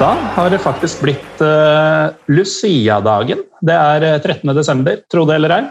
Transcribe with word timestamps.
Da 0.00 0.14
har 0.32 0.48
det 0.48 0.62
faktisk 0.64 1.02
blitt 1.04 1.42
uh, 1.44 2.08
Lucia-dagen. 2.32 3.42
Det 3.60 3.74
er 3.76 4.04
eh, 4.08 4.20
13. 4.22 4.48
desember, 4.56 5.02
tro 5.12 5.26
det 5.28 5.34
eller 5.36 5.52
ei. 5.58 5.64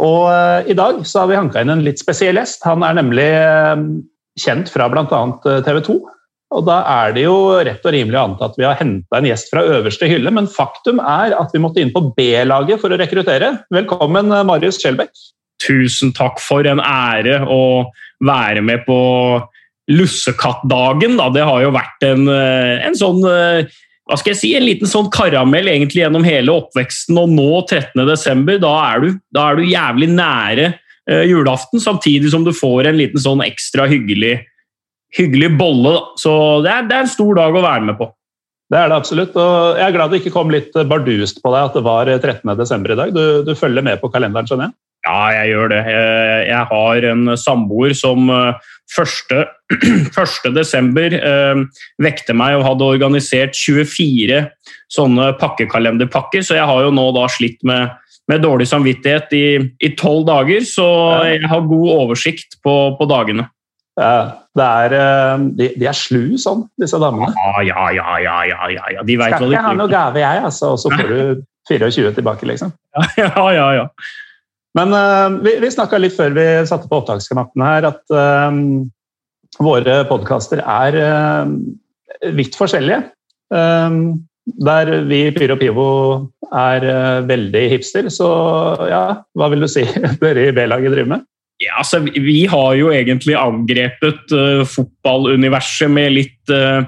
Og 0.00 0.22
uh, 0.32 0.64
i 0.64 0.76
dag 0.78 1.02
så 1.04 1.20
har 1.20 1.28
vi 1.28 1.36
hanka 1.36 1.60
inn 1.60 1.74
en 1.74 1.82
litt 1.84 2.00
spesiell 2.00 2.40
gjest. 2.40 2.64
Han 2.64 2.86
er 2.86 2.96
nemlig 2.96 3.26
uh, 3.28 3.82
kjent 4.40 4.72
fra 4.72 4.86
bl.a. 4.88 5.20
TV 5.66 5.82
2. 5.84 5.98
Og 6.56 6.64
da 6.64 6.78
er 6.94 7.12
det 7.12 7.26
jo 7.26 7.36
rett 7.68 7.84
og 7.84 7.92
rimelig 7.92 8.16
å 8.16 8.24
anta 8.30 8.48
at 8.48 8.56
vi 8.56 8.64
har 8.64 8.80
henta 8.80 9.20
en 9.20 9.28
gjest 9.28 9.52
fra 9.52 9.66
øverste 9.68 10.08
hylle, 10.08 10.32
men 10.32 10.48
faktum 10.48 11.04
er 11.04 11.36
at 11.36 11.52
vi 11.52 11.60
måtte 11.60 11.84
inn 11.84 11.92
på 11.92 12.06
B-laget 12.16 12.80
for 12.80 12.94
å 12.94 12.96
rekruttere. 12.96 13.52
Velkommen, 13.74 14.32
eh, 14.32 14.46
Marius 14.48 14.80
Skjelbæk. 14.80 15.12
Tusen 15.60 16.16
takk 16.16 16.40
for 16.40 16.64
en 16.64 16.80
ære 16.80 17.42
å 17.44 17.60
være 18.24 18.64
med 18.64 18.88
på 18.88 18.96
lussekattdagen. 19.88 21.16
Da. 21.18 21.28
Det 21.34 21.44
har 21.48 21.62
jo 21.64 21.74
vært 21.74 22.08
en, 22.08 22.26
eh, 22.28 22.86
en 22.86 22.96
sånn 22.98 23.22
eh, 23.28 23.76
hva 24.08 24.16
skal 24.16 24.32
jeg 24.32 24.40
si, 24.40 24.50
en 24.56 24.64
liten 24.64 24.88
sånn 24.88 25.10
karamell 25.12 25.68
egentlig 25.68 26.00
gjennom 26.00 26.24
hele 26.24 26.54
oppveksten, 26.54 27.18
og 27.20 27.32
nå 27.36 27.48
13.12., 27.68 28.54
da, 28.62 28.76
da 29.36 29.42
er 29.44 29.58
du 29.58 29.66
jævlig 29.68 30.08
nære 30.14 30.68
eh, 30.72 31.26
julaften, 31.28 31.82
samtidig 31.82 32.32
som 32.32 32.46
du 32.46 32.54
får 32.56 32.88
en 32.88 32.96
liten 33.00 33.20
sånn 33.20 33.44
ekstra 33.44 33.84
hyggelig, 33.90 34.38
hyggelig 35.18 35.52
bolle. 35.60 35.92
Da. 35.98 36.06
Så 36.24 36.32
det 36.64 36.72
er, 36.72 36.88
det 36.88 36.96
er 36.96 37.04
en 37.04 37.12
stor 37.18 37.36
dag 37.36 37.52
å 37.52 37.64
være 37.64 37.90
med 37.90 38.00
på. 38.00 38.08
Det 38.68 38.80
er 38.80 38.88
det 38.88 38.96
absolutt. 38.96 39.36
Og 39.40 39.76
jeg 39.80 39.86
er 39.86 39.94
glad 39.96 40.12
det 40.12 40.22
ikke 40.22 40.34
kom 40.34 40.50
litt 40.52 40.74
bardust 40.88 41.40
på 41.44 41.52
deg 41.52 41.68
at 41.68 41.76
det 41.76 41.84
var 41.84 42.08
13. 42.12 42.42
desember 42.56 42.92
i 42.92 42.98
dag. 43.00 43.12
Du, 43.16 43.22
du 43.44 43.54
følger 43.56 43.84
med 43.84 44.00
på 44.00 44.10
kalenderen, 44.12 44.48
skjønner 44.48 44.70
jeg? 44.70 44.76
Ja, 45.06 45.20
jeg 45.36 45.52
gjør 45.52 45.70
det. 45.72 45.82
Jeg, 45.88 46.42
jeg 46.50 46.64
har 46.72 47.06
en 47.12 47.36
samboer 47.38 47.94
som 47.96 48.30
eh, 48.34 48.68
første, 48.92 49.44
1. 49.78 50.50
desember 50.56 51.14
eh, 51.18 51.62
vekte 52.02 52.36
meg 52.36 52.58
og 52.58 52.66
hadde 52.66 52.90
organisert 52.96 53.56
24 53.56 54.42
sånne 54.92 55.30
pakkekalenderpakker, 55.40 56.44
så 56.44 56.58
jeg 56.58 56.68
har 56.68 56.86
jo 56.86 56.92
nå 56.94 57.06
da 57.16 57.26
slitt 57.30 57.60
med, 57.68 57.92
med 58.30 58.42
dårlig 58.44 58.68
samvittighet 58.70 59.34
i, 59.36 59.46
tolv 60.00 60.24
12 60.24 60.28
dager, 60.32 60.66
så 60.66 60.88
jeg 61.28 61.52
har 61.52 61.70
god 61.70 61.88
oversikt 61.94 62.58
på, 62.64 62.76
på 62.98 63.08
dagene. 63.10 63.48
Er, 63.98 64.94
eh, 64.94 65.44
de, 65.58 65.72
de 65.78 65.88
er 65.90 65.96
slu 65.96 66.38
sånn, 66.40 66.64
disse 66.80 66.98
damene. 67.02 67.30
Ja, 67.36 67.66
ja, 67.66 67.90
ja, 67.94 68.16
ja, 68.22 68.38
ja, 68.94 69.04
de 69.04 69.18
vet 69.18 69.36
Skal 69.36 69.52
ikke 69.52 69.66
ha 69.68 69.76
noe 69.78 69.92
gave, 69.92 70.22
jeg, 70.24 70.46
altså, 70.50 70.74
og 70.74 70.82
så 70.82 70.92
får 70.94 71.12
du 71.12 71.44
24 71.68 72.16
tilbake, 72.16 72.48
liksom. 72.48 72.72
Ja, 72.96 73.04
Ja, 73.20 73.46
ja, 73.52 73.68
ja. 73.82 73.86
Men 74.76 74.92
uh, 74.92 75.40
vi, 75.44 75.56
vi 75.62 75.70
snakka 75.72 76.00
litt 76.00 76.16
før 76.16 76.34
vi 76.36 76.46
satte 76.68 76.90
på 76.90 77.00
opptaksknappen 77.00 77.64
her, 77.64 77.88
at 77.88 78.02
uh, 78.12 78.52
våre 79.64 80.02
podkaster 80.10 80.60
er 80.62 80.98
uh, 81.02 82.32
vidt 82.36 82.58
forskjellige. 82.58 83.04
Der 83.48 84.90
vi 85.08 85.22
i 85.28 85.32
Pyro 85.32 85.56
Pivo 85.60 85.88
er 86.52 86.84
veldig 87.28 87.62
hipster, 87.72 88.10
så 88.12 88.28
ja, 88.88 89.02
hva 89.36 89.48
vil 89.52 89.64
du 89.64 89.68
si 89.70 89.86
dere 90.22 90.48
i 90.50 90.54
B-laget 90.56 90.92
driver 90.92 91.14
med? 91.16 91.26
Ja, 91.58 91.80
altså, 91.80 91.98
vi- 92.00 92.46
har 92.46 92.74
jo 92.78 92.92
egentlig 92.94 93.34
angrepet 93.34 94.30
uh, 94.32 94.62
fotballuniverset 94.68 95.90
med 95.90 96.12
litt 96.14 96.52
uh, 96.54 96.84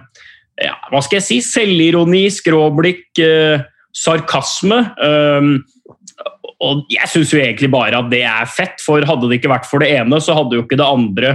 ja, 0.61 0.77
hva 0.93 1.01
skal 1.03 1.19
jeg 1.19 1.27
si, 1.27 1.39
selvironi, 1.43 2.29
skråblikk, 2.31 3.09
uh, 3.19 3.65
sarkasme. 3.97 4.79
Um, 5.03 5.65
og 6.61 6.83
jeg 6.93 7.09
syns 7.09 7.31
jo 7.33 7.41
egentlig 7.41 7.71
bare 7.73 8.01
at 8.03 8.11
det 8.13 8.25
er 8.29 8.49
fett, 8.51 8.81
for 8.85 9.05
hadde 9.09 9.31
det 9.31 9.41
ikke 9.41 9.53
vært 9.53 9.69
for 9.69 9.83
det 9.83 9.95
ene, 9.97 10.21
så 10.21 10.37
hadde 10.37 10.59
jo 10.59 10.65
ikke 10.67 10.79
det 10.81 10.89
andre 10.89 11.33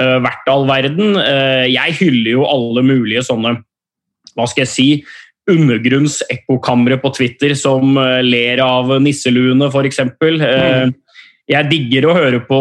uh, 0.00 0.18
vært 0.24 0.50
all 0.50 0.66
verden. 0.66 1.14
Uh, 1.20 1.66
jeg 1.70 1.98
hyller 2.00 2.32
jo 2.32 2.48
alle 2.48 2.82
mulige 2.86 3.22
sånne, 3.26 3.54
hva 4.34 4.48
skal 4.50 4.64
jeg 4.64 4.72
si, 4.72 4.88
undergrunnsekkokamre 5.50 6.98
på 7.02 7.12
Twitter 7.14 7.54
som 7.58 7.94
uh, 8.00 8.18
ler 8.24 8.64
av 8.64 8.90
nisseluene, 9.04 9.70
f.eks. 9.70 10.02
Uh, 10.18 10.90
jeg 11.44 11.68
digger 11.68 12.08
å 12.08 12.16
høre 12.16 12.40
på, 12.48 12.58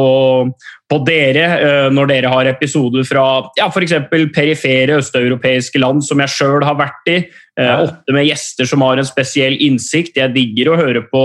på 0.92 0.98
dere 1.08 1.90
når 1.96 2.10
dere 2.10 2.32
har 2.34 2.50
episoder 2.50 3.06
fra 3.08 3.22
ja, 3.56 3.70
f.eks. 3.72 3.94
perifere 4.36 4.98
østeuropeiske 5.00 5.80
land 5.80 6.04
som 6.04 6.20
jeg 6.20 6.34
sjøl 6.34 6.66
har 6.68 6.76
vært 6.76 7.08
i. 7.08 7.16
Ofte 7.64 8.12
med 8.12 8.28
gjester 8.28 8.68
som 8.68 8.84
har 8.84 9.00
en 9.00 9.08
spesiell 9.08 9.56
innsikt. 9.56 10.20
Jeg 10.20 10.36
digger 10.36 10.74
å 10.74 10.82
høre 10.82 11.06
på 11.08 11.24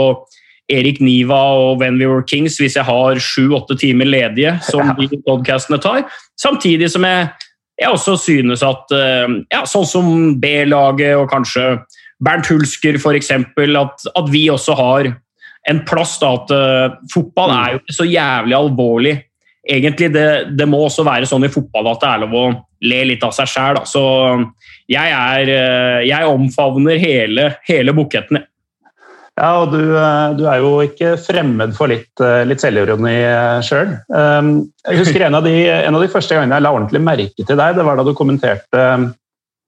Erik 0.69 1.01
Niva 1.01 1.39
og 1.57 1.83
When 1.83 1.97
We 2.01 2.09
Were 2.11 2.25
Kings 2.29 2.59
hvis 2.61 2.77
jeg 2.77 2.85
har 2.85 3.21
sju-åtte 3.23 3.79
timer 3.81 4.09
ledige, 4.09 4.57
som 4.67 4.93
de 4.99 5.09
podcastene 5.27 5.81
tar. 5.83 6.05
Samtidig 6.41 6.91
som 6.93 7.07
jeg, 7.09 7.31
jeg 7.81 7.95
også 7.95 8.19
synes 8.21 8.65
at 8.67 8.93
eh, 8.97 9.39
ja, 9.55 9.63
sånn 9.69 9.89
som 9.89 10.11
B-laget 10.43 11.17
og 11.17 11.31
kanskje 11.33 11.79
Bernt 12.25 12.51
Hulsker 12.51 12.99
f.eks., 12.99 13.33
at, 13.33 14.07
at 14.19 14.31
vi 14.33 14.49
også 14.51 14.77
har 14.79 15.13
en 15.69 15.81
plass 15.87 16.17
da 16.21 16.33
at 16.39 16.53
uh, 16.55 16.99
fotball 17.13 17.53
er 17.53 17.75
jo 17.75 17.81
ikke 17.83 17.97
så 17.97 18.07
jævlig 18.09 18.57
alvorlig. 18.57 19.15
Egentlig, 19.69 20.09
det, 20.15 20.29
det 20.57 20.67
må 20.71 20.81
også 20.87 21.05
være 21.05 21.29
sånn 21.29 21.45
i 21.45 21.53
fotball 21.53 21.91
at 21.91 22.01
det 22.01 22.09
er 22.09 22.23
lov 22.23 22.37
å 22.39 22.45
le 22.89 23.01
litt 23.11 23.25
av 23.27 23.35
seg 23.37 23.51
sjæl. 23.53 23.81
Så 23.89 24.03
jeg, 24.89 25.13
er, 25.13 25.51
eh, 25.53 25.99
jeg 26.09 26.31
omfavner 26.31 27.01
hele, 27.03 27.51
hele 27.69 27.93
buketten. 27.97 28.41
jeg. 28.41 28.49
Ja, 29.39 29.53
og 29.63 29.71
du, 29.71 29.83
eh, 29.95 30.33
du 30.35 30.45
er 30.51 30.65
jo 30.65 30.73
ikke 30.83 31.13
fremmed 31.23 31.77
for 31.79 31.91
litt, 31.93 32.11
eh, 32.25 32.43
litt 32.49 32.65
selvironi 32.65 33.15
sjøl. 33.63 33.95
Jeg 34.11 34.99
husker 34.99 35.29
en 35.29 35.39
av, 35.39 35.47
de, 35.47 35.55
en 35.71 35.95
av 35.95 36.03
de 36.03 36.11
første 36.11 36.35
gangene 36.35 36.59
jeg 36.59 36.67
la 36.67 36.75
ordentlig 36.75 37.05
merke 37.07 37.47
til 37.47 37.59
deg, 37.61 37.79
det 37.79 37.87
var 37.87 38.01
da 38.01 38.07
du 38.09 38.17
kommenterte 38.19 38.83
eh, 38.83 39.09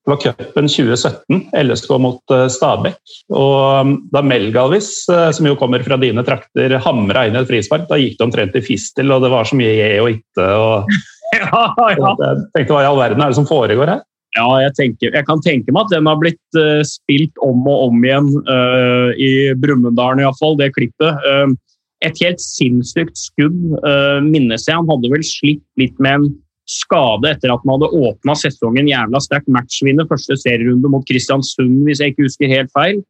det 0.00 0.10
var 0.10 0.20
cupen 0.22 0.68
2017, 0.68 1.50
LSK 1.52 1.90
mot 2.00 2.32
eh, 2.32 2.46
Stabæk. 2.48 3.00
Og 3.36 3.84
um, 3.84 3.92
da 4.12 4.22
Melgalvis, 4.24 4.88
eh, 5.12 5.28
som 5.36 5.46
jo 5.46 5.58
kommer 5.60 5.84
fra 5.84 5.98
dine 6.00 6.24
trakter, 6.24 6.78
hamra 6.86 7.26
inn 7.28 7.36
et 7.36 7.48
frispark, 7.48 7.84
da 7.90 7.98
gikk 8.00 8.16
det 8.16 8.26
omtrent 8.26 8.56
i 8.56 8.64
fistel, 8.64 9.12
og 9.12 9.20
det 9.24 9.32
var 9.32 9.48
så 9.48 9.58
mye 9.60 9.74
je 9.76 9.90
og 10.00 10.12
itte. 10.16 10.46
og 10.56 10.88
Ja, 11.30 11.62
ja. 11.78 12.14
Jeg 12.18 12.38
tenkte 12.56 12.74
hva 12.74 12.80
i 12.82 12.88
all 12.88 12.98
verden 12.98 13.22
er 13.22 13.30
det 13.30 13.38
som 13.38 13.46
foregår 13.46 13.92
her? 13.92 14.00
Ja, 14.38 14.46
jeg, 14.62 14.74
tenker, 14.78 15.10
jeg 15.10 15.26
kan 15.26 15.40
tenke 15.42 15.72
meg 15.74 15.88
at 15.88 15.94
den 15.96 16.06
har 16.06 16.18
blitt 16.20 16.58
uh, 16.58 16.84
spilt 16.86 17.34
om 17.42 17.64
og 17.66 17.88
om 17.88 18.04
igjen 18.04 18.28
uh, 18.46 19.10
i 19.18 19.50
Brumunddal, 19.58 20.22
iallfall, 20.22 20.54
det 20.60 20.70
klippet. 20.76 21.24
Uh, 21.26 21.50
et 22.00 22.16
helt 22.22 22.40
sinnssykt 22.40 23.18
skudd, 23.20 23.56
minnes 24.24 24.62
jeg. 24.64 24.72
Han 24.72 24.88
hadde 24.88 25.10
vel 25.12 25.24
slitt 25.26 25.60
litt 25.76 25.98
med 26.00 26.14
en 26.16 26.30
skade 26.64 27.28
etter 27.28 27.52
at 27.52 27.66
man 27.68 27.76
hadde 27.76 28.06
åpna 28.08 28.32
sesongen 28.40 28.88
jævla 28.88 29.20
sterkt. 29.20 29.50
Matchvinner 29.52 30.08
første 30.08 30.38
serierunde 30.40 30.88
mot 30.88 31.04
Kristiansund, 31.04 31.82
hvis 31.84 32.00
jeg 32.00 32.14
ikke 32.14 32.24
husker 32.24 32.54
helt 32.54 32.72
feil. 32.72 33.02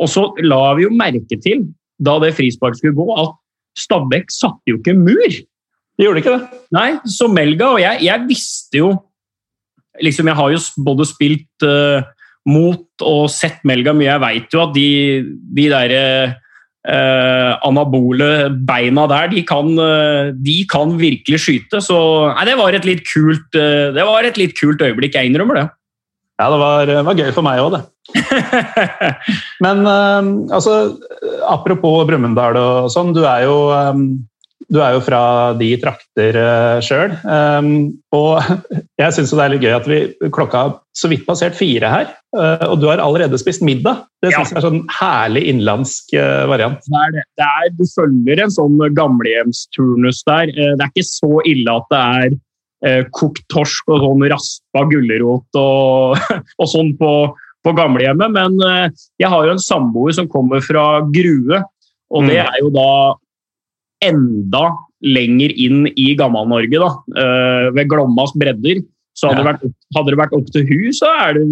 Og 0.00 0.08
så 0.08 0.24
la 0.40 0.62
vi 0.78 0.86
jo 0.86 0.94
merke 0.96 1.36
til, 1.44 1.66
da 2.00 2.16
det 2.24 2.32
frisparket 2.38 2.80
skulle 2.80 2.96
gå, 2.96 3.10
at 3.20 3.36
Stabæk 3.84 4.32
satte 4.32 4.72
jo 4.72 4.80
ikke 4.80 4.96
mur. 4.96 5.36
De 6.00 6.08
gjorde 6.08 6.24
ikke 6.24 6.38
det. 6.38 6.62
Nei, 6.72 6.88
så 7.04 7.28
Melga 7.28 7.74
og 7.74 7.84
jeg, 7.84 8.00
jeg 8.08 8.28
visste 8.32 8.80
jo 8.80 8.94
liksom 9.98 10.30
Jeg 10.30 10.38
har 10.38 10.52
jo 10.54 10.60
både 10.86 11.06
spilt 11.08 11.66
uh, 11.66 12.04
mot 12.48 13.04
og 13.04 13.24
sett 13.32 13.64
Melga 13.68 13.94
mye. 13.96 14.08
Jeg 14.12 14.22
veit 14.22 14.54
jo 14.54 14.62
at 14.64 14.76
de, 14.76 14.90
de 15.56 15.66
der 15.72 15.94
uh, 16.88 17.52
anabole 17.66 18.48
beina 18.66 19.06
der, 19.10 19.28
de 19.34 19.44
kan, 19.46 19.74
uh, 19.76 20.30
de 20.36 20.56
kan 20.70 20.96
virkelig 21.00 21.42
skyte. 21.44 21.82
Så 21.84 21.98
nei, 22.32 22.46
det 22.48 22.56
var 22.60 22.76
et 22.76 22.88
litt 22.88 23.04
kult, 23.08 23.50
eh, 23.58 23.90
det 23.96 24.06
var 24.06 24.26
et 24.26 24.40
litt 24.40 24.56
kult 24.58 24.82
øyeblikk. 24.84 25.16
Jeg 25.18 25.30
innrømmer 25.30 25.60
det. 25.60 25.68
Ja, 26.40 26.48
det 26.48 26.60
var, 26.62 26.86
det 26.88 27.00
var 27.04 27.18
gøy 27.18 27.32
for 27.36 27.44
meg 27.44 27.60
òg, 27.60 27.76
det. 27.76 27.82
Men 29.64 29.84
eh, 29.84 30.30
altså, 30.56 30.76
apropos 31.44 32.06
Brumunddal 32.08 32.56
og 32.60 32.88
sånn, 32.94 33.12
du 33.16 33.22
er 33.26 33.44
jo 33.44 33.58
eh, 33.76 34.04
du 34.68 34.78
er 34.82 34.94
jo 34.94 35.00
fra 35.02 35.22
de 35.58 35.70
trakter 35.80 36.36
uh, 36.36 36.78
sjøl. 36.84 37.14
Um, 37.24 37.70
og 38.14 38.42
jeg 39.00 39.16
syns 39.16 39.32
det 39.32 39.44
er 39.44 39.54
litt 39.54 39.64
gøy 39.64 39.74
at 39.76 39.88
vi 39.88 40.00
klokka 40.34 40.64
så 40.96 41.08
vidt 41.10 41.24
passert 41.26 41.56
fire 41.56 41.88
her, 41.90 42.12
uh, 42.36 42.66
og 42.68 42.80
du 42.82 42.88
har 42.90 43.02
allerede 43.02 43.38
spist 43.40 43.64
middag. 43.66 44.04
Det 44.22 44.34
syns 44.34 44.52
jeg 44.52 44.60
er 44.60 44.66
sånn 44.66 44.82
herlig 44.98 45.46
innlandsk 45.54 46.14
uh, 46.18 46.44
variant. 46.50 46.82
Det 46.86 47.02
er 47.06 47.16
det. 47.16 47.24
det 47.40 47.48
er, 47.48 47.72
du 47.78 47.84
følger 47.94 48.44
en 48.44 48.54
sånn 48.54 48.78
gamlehjemsturnus 48.98 50.22
der. 50.28 50.52
Det 50.54 50.76
er 50.76 50.92
ikke 50.92 51.08
så 51.08 51.40
ille 51.48 51.78
at 51.80 51.90
det 51.90 52.04
er 52.04 52.38
kokt 53.12 53.42
torsk 53.52 53.90
og 53.92 54.00
sånn 54.00 54.22
raspa 54.32 54.86
gulrot 54.88 55.58
og, 55.60 56.14
og, 56.60 56.68
sånn 56.70 56.94
på, 56.96 57.10
på 57.66 57.74
gamlehjemmet, 57.76 58.32
men 58.32 58.56
jeg 59.20 59.28
har 59.28 59.44
jo 59.44 59.52
en 59.52 59.60
samboer 59.60 60.14
som 60.16 60.30
kommer 60.32 60.64
fra 60.64 61.02
Grue, 61.12 61.60
og 62.08 62.24
det 62.30 62.38
mm. 62.38 62.46
er 62.46 62.62
jo 62.62 62.70
da 62.72 62.88
enda 64.04 64.70
lenger 65.00 65.52
inn 65.56 65.84
i 65.96 66.12
Gammel-Norge, 66.18 66.80
da, 66.80 66.90
uh, 67.16 67.66
ved 67.76 67.90
Glommas 67.90 68.32
bredder. 68.38 68.82
Så 69.16 69.30
hadde, 69.30 69.42
ja. 69.42 69.44
det 69.44 69.50
vært, 69.50 69.76
hadde, 69.96 70.12
det 70.12 70.20
vært, 70.20 70.36
opp 70.38 70.54
til 70.54 70.66
hun, 70.68 70.88
så 70.96 71.10
det, 71.36 71.44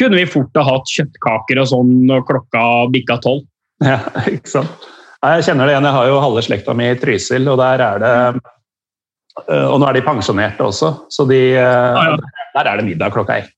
kunne 0.00 0.20
vi 0.20 0.28
fort 0.30 0.56
ha 0.56 0.64
hatt 0.64 0.88
kjøttkaker 0.88 1.60
og 1.60 1.68
sånn 1.72 1.92
når 2.08 2.24
klokka 2.28 2.64
bikka 2.94 3.18
tolv. 3.24 3.44
Ja, 3.84 4.00
ikke 4.34 4.52
sant. 4.58 4.90
Jeg 5.20 5.44
kjenner 5.44 5.68
det 5.68 5.74
igjen. 5.74 5.84
Jeg 5.84 5.96
har 5.98 6.08
jo 6.08 6.20
halve 6.22 6.42
slekta 6.44 6.74
mi 6.76 6.86
i 6.88 6.96
Trysil, 6.96 7.48
og 7.52 7.58
der 7.60 7.82
er 7.84 8.00
det 8.00 8.12
uh, 8.40 9.66
Og 9.68 9.80
nå 9.80 9.88
er 9.88 9.98
de 9.98 10.04
pensjonerte 10.04 10.64
også, 10.64 10.94
så 11.12 11.26
de, 11.28 11.40
ja, 11.56 12.06
ja. 12.12 12.46
der 12.56 12.70
er 12.70 12.80
det 12.80 12.86
middag 12.88 13.12
klokka 13.16 13.40
ett. 13.42 13.56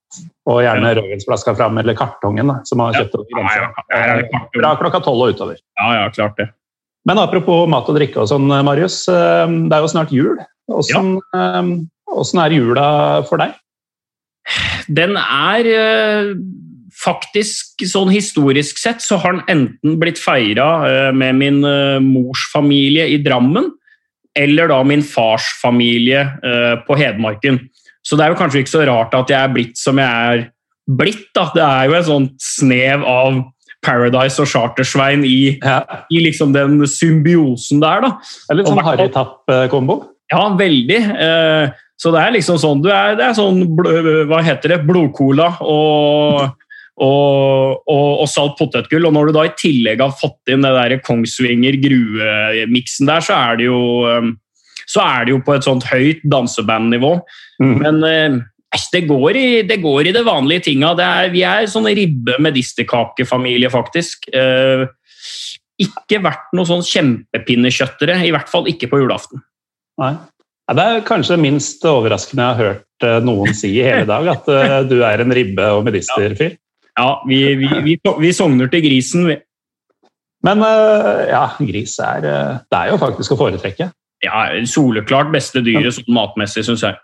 Og 0.50 0.58
gjerne 0.64 0.90
rødvinsflaska 0.98 1.54
fram, 1.54 1.78
eller 1.78 1.94
kartongen, 1.96 2.50
da, 2.50 2.58
som 2.68 2.82
har 2.82 2.98
kjøpt 2.98 3.14
over 3.16 3.30
grensa. 3.30 4.42
Fra 4.56 4.72
klokka 4.80 5.00
tolv 5.06 5.22
og 5.24 5.36
utover. 5.36 5.62
Ja, 5.78 5.86
ja, 6.00 6.10
klart 6.12 6.34
det. 6.40 6.50
Men 7.08 7.18
apropos 7.18 7.66
mat 7.70 7.88
og 7.90 7.98
drikke 7.98 8.22
og 8.22 8.30
sånn, 8.30 8.46
Marius. 8.66 9.02
Eh, 9.10 9.46
det 9.68 9.76
er 9.76 9.84
jo 9.84 9.90
snart 9.90 10.14
jul. 10.14 10.38
Åssen 10.72 11.16
ja. 11.34 11.42
Eh, 11.58 12.44
er 12.44 12.54
jula 12.54 12.86
for 13.26 13.42
deg? 13.42 13.56
Den 14.90 15.16
er 15.18 15.68
eh, 15.70 16.32
faktisk 17.02 17.84
sånn 17.88 18.12
historisk 18.12 18.78
sett 18.78 19.02
så 19.02 19.18
har 19.22 19.34
den 19.38 19.44
enten 19.50 19.98
blitt 19.98 20.20
feira 20.22 21.10
med 21.16 21.38
min 21.40 21.62
mors 22.04 22.44
familie 22.52 23.08
i 23.10 23.16
Drammen, 23.22 23.70
eller 24.38 24.70
da 24.70 24.78
min 24.86 25.02
fars 25.02 25.48
familie 25.58 26.20
på 26.86 26.98
Hedmarken. 27.00 27.58
Så 28.06 28.18
det 28.18 28.26
er 28.26 28.34
jo 28.34 28.38
kanskje 28.38 28.62
ikke 28.62 28.74
så 28.74 28.84
rart 28.86 29.16
at 29.18 29.32
jeg 29.32 29.40
er 29.40 29.54
blitt 29.54 29.80
som 29.80 29.98
jeg 29.98 30.36
er 30.36 30.44
blitt. 30.86 31.26
Da. 31.34 31.48
Det 31.56 31.64
er 31.64 31.88
jo 31.88 31.96
et 31.98 32.08
sånt 32.10 32.36
snev 32.44 33.06
av 33.08 33.40
Paradise 33.82 34.42
og 34.42 34.48
Chartersvein 34.50 35.24
i, 35.26 35.58
ja. 35.58 35.82
i 36.12 36.22
liksom 36.22 36.54
den 36.54 36.80
symbiosen 36.88 37.82
der. 37.82 38.04
da. 38.04 38.10
Det 38.22 38.54
er 38.54 38.60
litt 38.60 38.70
sånn 38.70 38.84
harrytapp-kombo? 38.86 39.98
Ja, 40.32 40.44
veldig. 40.56 41.00
Eh, 41.26 41.72
så 42.00 42.12
det 42.14 42.22
er 42.22 42.34
liksom 42.34 42.58
sånn 42.58 42.82
du 42.82 42.88
er, 42.90 43.14
Det 43.18 43.28
er 43.28 43.34
sånn 43.36 43.62
hva 44.30 44.40
heter 44.42 44.74
det, 44.74 44.78
blodcola 44.88 45.52
og, 45.60 46.54
og, 46.98 47.82
og, 47.86 48.06
og 48.22 48.30
salt 48.30 48.56
potetgull. 48.58 49.10
Og 49.10 49.16
når 49.16 49.30
du 49.30 49.36
da 49.38 49.48
i 49.48 49.56
tillegg 49.58 50.02
har 50.02 50.14
fått 50.18 50.54
inn 50.54 50.64
det 50.64 50.72
der 50.78 50.96
Kongsvinger 51.04 51.78
Grue-miksen 51.82 53.10
der, 53.10 53.26
så 53.26 53.38
er 53.38 53.60
det 53.60 53.68
jo 53.68 53.82
eh, 54.08 54.32
så 54.92 55.04
er 55.04 55.26
det 55.26 55.34
jo 55.34 55.42
på 55.44 55.54
et 55.56 55.66
sånt 55.66 55.86
høyt 55.88 56.24
dansebandnivå. 56.28 57.14
Mm. 57.62 57.76
Men 57.82 58.02
eh, 58.08 58.40
det 58.92 59.02
går, 59.08 59.36
i, 59.36 59.46
det 59.68 59.78
går 59.82 60.08
i 60.08 60.14
det 60.16 60.24
vanlige 60.24 60.66
tinga. 60.70 60.94
Det 60.96 61.04
er, 61.04 61.30
vi 61.32 61.42
er 61.44 61.68
sånn 61.68 61.88
ribbe 61.92 62.38
medisterkakefamilie, 62.40 63.68
faktisk. 63.72 64.30
Eh, 64.32 64.86
ikke 65.82 66.22
vært 66.24 66.52
noe 66.56 66.68
sånn 66.68 66.84
kjempepinnekjøttere, 66.86 68.16
i 68.24 68.32
hvert 68.32 68.48
fall 68.48 68.70
ikke 68.70 68.88
på 68.92 69.02
julaften. 69.02 69.42
Nei. 70.00 70.14
Det 70.72 70.84
er 70.88 71.04
kanskje 71.04 71.36
det 71.36 71.42
minst 71.42 71.84
overraskende 71.84 72.44
jeg 72.44 72.56
har 72.56 72.70
hørt 72.70 73.04
eh, 73.04 73.18
noen 73.26 73.56
si 73.56 73.74
i 73.74 73.84
hele 73.84 74.06
dag, 74.08 74.28
at 74.30 74.48
uh, 74.48 74.78
du 74.88 75.02
er 75.04 75.20
en 75.20 75.34
ribbe- 75.36 75.72
og 75.76 75.84
medisterfyr. 75.84 76.54
Ja, 76.96 77.08
vi, 77.28 77.40
vi, 77.60 77.68
vi, 77.84 77.96
vi, 78.00 78.30
sogner 78.36 78.70
til 78.72 78.84
grisen, 78.84 79.26
vi. 79.28 79.36
Men 80.46 80.64
uh, 80.64 81.26
ja, 81.28 81.44
gris 81.60 81.98
er, 82.00 82.24
det 82.24 82.78
er 82.78 82.92
jo 82.92 83.00
faktisk 83.02 83.34
å 83.34 83.40
foretrekke. 83.42 83.90
Ja, 84.22 84.46
soleklart 84.70 85.32
beste 85.34 85.60
dyret 85.66 85.98
sånn 85.98 86.14
matmessig, 86.14 86.64
syns 86.64 86.86
jeg. 86.86 86.96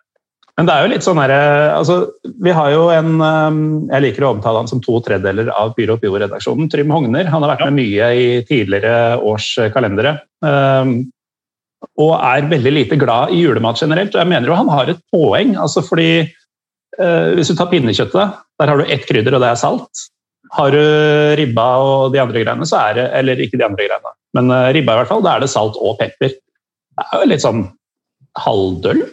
Men 0.58 0.66
det 0.66 0.74
er 0.74 0.82
jo 0.82 0.90
litt 0.90 1.04
sånn 1.06 1.20
her, 1.22 1.32
altså, 1.76 1.96
Vi 2.42 2.54
har 2.54 2.72
jo 2.74 2.88
en 2.90 3.12
um, 3.22 3.60
Jeg 3.92 4.02
liker 4.08 4.26
å 4.26 4.32
omtale 4.34 4.64
han 4.64 4.70
som 4.70 4.80
to 4.82 4.98
tredjedeler 5.06 5.52
av 5.54 5.76
Pyro 5.76 5.94
og 5.94 6.02
Pivo-redaksjonen. 6.02 6.66
Trym 6.72 6.90
Hogner. 6.90 7.30
Han 7.30 7.44
har 7.44 7.54
vært 7.54 7.68
med 7.68 7.78
mye 7.78 8.08
i 8.18 8.26
tidligere 8.48 9.20
års 9.22 9.52
kalendere. 9.74 10.16
Um, 10.42 10.96
og 12.02 12.16
er 12.16 12.50
veldig 12.50 12.72
lite 12.74 12.98
glad 12.98 13.30
i 13.34 13.38
julemat 13.44 13.78
generelt. 13.78 14.16
Og 14.16 14.18
jeg 14.18 14.30
mener 14.32 14.50
jo 14.50 14.58
han 14.58 14.72
har 14.74 14.90
et 14.90 15.02
poeng. 15.14 15.54
altså 15.62 15.84
fordi 15.86 16.26
Hvis 16.98 17.52
du 17.52 17.54
tar 17.54 17.68
pinnekjøttet, 17.70 18.38
der 18.58 18.70
har 18.72 18.80
du 18.80 18.88
ett 18.90 19.04
krydder, 19.06 19.36
og 19.36 19.42
det 19.44 19.52
er 19.52 19.60
salt. 19.60 20.06
Har 20.56 20.74
du 20.74 20.80
ribba 21.38 21.66
og 21.84 22.10
de 22.10 22.18
andre 22.18 22.42
greiene, 22.42 22.66
så 22.66 22.80
er 22.88 22.96
det 22.98 23.04
Eller 23.20 23.38
ikke 23.38 23.60
de 23.60 23.66
andre 23.66 23.86
greiene, 23.86 24.14
men 24.34 24.50
ribba 24.74 24.96
i 24.96 25.00
hvert 25.02 25.12
fall, 25.12 25.22
da 25.22 25.36
er 25.36 25.44
det 25.44 25.52
salt 25.52 25.78
og 25.78 26.00
pepper. 26.00 26.34
Det 26.34 27.06
er 27.06 27.22
jo 27.22 27.30
litt 27.30 27.44
sånn 27.44 27.62
halvdøll 28.42 29.04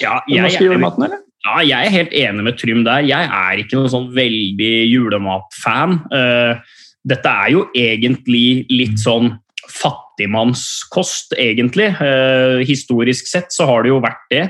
ja, 0.00 0.20
jeg, 0.30 0.54
jeg, 0.56 1.20
ja, 1.42 1.58
jeg 1.66 1.86
er 1.88 1.94
helt 1.96 2.12
enig 2.14 2.44
med 2.46 2.58
Trym 2.58 2.84
der. 2.86 3.02
Jeg 3.06 3.26
er 3.26 3.60
ikke 3.60 3.78
noen 3.78 3.90
sånn 3.90 4.10
veldig 4.14 4.74
julematfan. 4.92 5.96
Uh, 6.12 6.60
dette 7.08 7.32
er 7.44 7.54
jo 7.56 7.64
egentlig 7.74 8.68
litt 8.70 9.00
sånn 9.02 9.32
fattigmannskost, 9.72 11.34
egentlig. 11.40 11.90
Uh, 11.98 12.62
historisk 12.66 13.26
sett 13.30 13.50
så 13.54 13.66
har 13.70 13.82
det 13.82 13.90
jo 13.90 14.02
vært 14.04 14.28
det. 14.30 14.44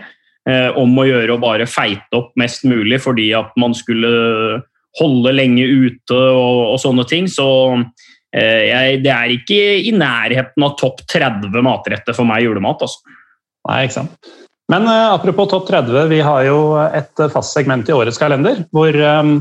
Uh, 0.48 0.68
om 0.76 0.92
å 0.98 1.06
gjøre 1.08 1.36
å 1.36 1.40
bare 1.40 1.70
feite 1.70 2.18
opp 2.18 2.32
mest 2.40 2.66
mulig 2.66 2.98
fordi 3.00 3.28
at 3.38 3.54
man 3.62 3.76
skulle 3.78 4.10
holde 4.98 5.32
lenge 5.32 5.64
ute 5.64 6.18
og, 6.18 6.74
og 6.74 6.80
sånne 6.82 7.06
ting. 7.08 7.30
Så 7.30 7.46
jeg, 8.32 9.00
det 9.04 9.10
er 9.12 9.32
ikke 9.32 9.56
i 9.84 9.90
nærheten 9.92 10.64
av 10.64 10.72
topp 10.80 11.02
30 11.04 11.52
matretter 11.64 12.16
for 12.16 12.28
meg 12.28 12.46
julemat. 12.46 12.84
Altså. 12.84 13.16
Nei, 13.68 13.82
ikke 13.86 13.96
sant. 13.98 14.32
Men 14.72 14.88
uh, 14.88 15.12
apropos 15.12 15.50
topp 15.50 15.68
30, 15.68 16.06
vi 16.08 16.20
har 16.24 16.44
jo 16.48 16.60
et 16.80 17.24
fast 17.32 17.56
segment 17.56 17.88
i 17.88 17.96
årets 17.96 18.20
kalender 18.20 18.64
hvor 18.72 18.96
um, 18.96 19.34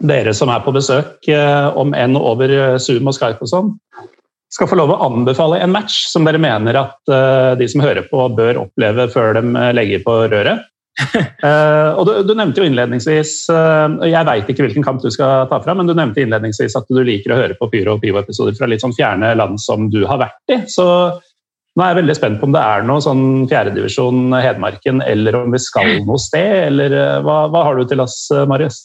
dere 0.00 0.32
som 0.34 0.50
er 0.50 0.64
på 0.64 0.72
besøk, 0.74 1.28
om 1.76 1.92
enn 1.92 2.16
over 2.16 2.78
Zoom 2.80 3.10
og 3.10 3.14
Skype 3.14 3.44
og 3.44 3.50
sånn, 3.50 3.68
skal 4.50 4.70
få 4.70 4.78
lov 4.80 4.94
å 4.94 5.02
anbefale 5.04 5.58
en 5.60 5.74
match 5.74 6.06
som 6.08 6.24
dere 6.24 6.40
mener 6.40 6.78
at 6.80 7.12
de 7.60 7.66
som 7.68 7.82
hører 7.84 8.08
på, 8.08 8.22
bør 8.32 8.62
oppleve 8.62 9.04
før 9.12 9.36
de 9.36 9.66
legger 9.76 10.00
på 10.06 10.14
røret. 10.32 10.64
og 11.98 12.00
du, 12.08 12.14
du, 12.26 12.32
nevnte 12.32 12.60
jo 12.60 12.66
innledningsvis 12.66 13.34
Jeg 13.48 14.26
veit 14.26 14.48
ikke 14.50 14.64
hvilken 14.66 14.84
kamp 14.84 15.04
du 15.04 15.06
skal 15.12 15.46
ta 15.52 15.60
fra, 15.62 15.76
men 15.76 15.86
du 15.88 15.92
nevnte 15.92 16.24
innledningsvis 16.24 16.80
at 16.80 16.88
du 16.88 17.04
liker 17.04 17.36
å 17.36 17.42
høre 17.42 17.60
på 17.60 17.68
Pyro 17.76 17.98
og 17.98 18.02
Pivo-episoder 18.02 18.56
fra 18.56 18.72
litt 18.72 18.80
sånn 18.80 18.96
fjerne 18.96 19.34
land 19.36 19.60
som 19.60 19.92
du 19.92 20.00
har 20.08 20.24
vært 20.24 20.56
i. 20.56 20.62
Så 20.72 20.88
nå 21.78 21.84
er 21.84 21.92
jeg 21.92 22.00
veldig 22.00 22.14
spent 22.18 22.40
på 22.40 22.46
om 22.48 22.54
det 22.54 22.62
er 22.66 22.82
noe 22.86 23.02
sånn 23.04 23.24
fjerdedivisjon 23.50 24.32
Hedmarken, 24.34 25.02
eller 25.06 25.36
om 25.38 25.52
vi 25.54 25.60
skal 25.62 26.00
noe 26.02 26.18
sted, 26.18 26.66
eller 26.66 26.90
eh, 26.98 27.20
hva, 27.22 27.36
hva 27.52 27.60
har 27.68 27.74
du 27.78 27.84
til 27.88 28.00
oss, 28.02 28.16
eh, 28.34 28.48
Marius? 28.50 28.76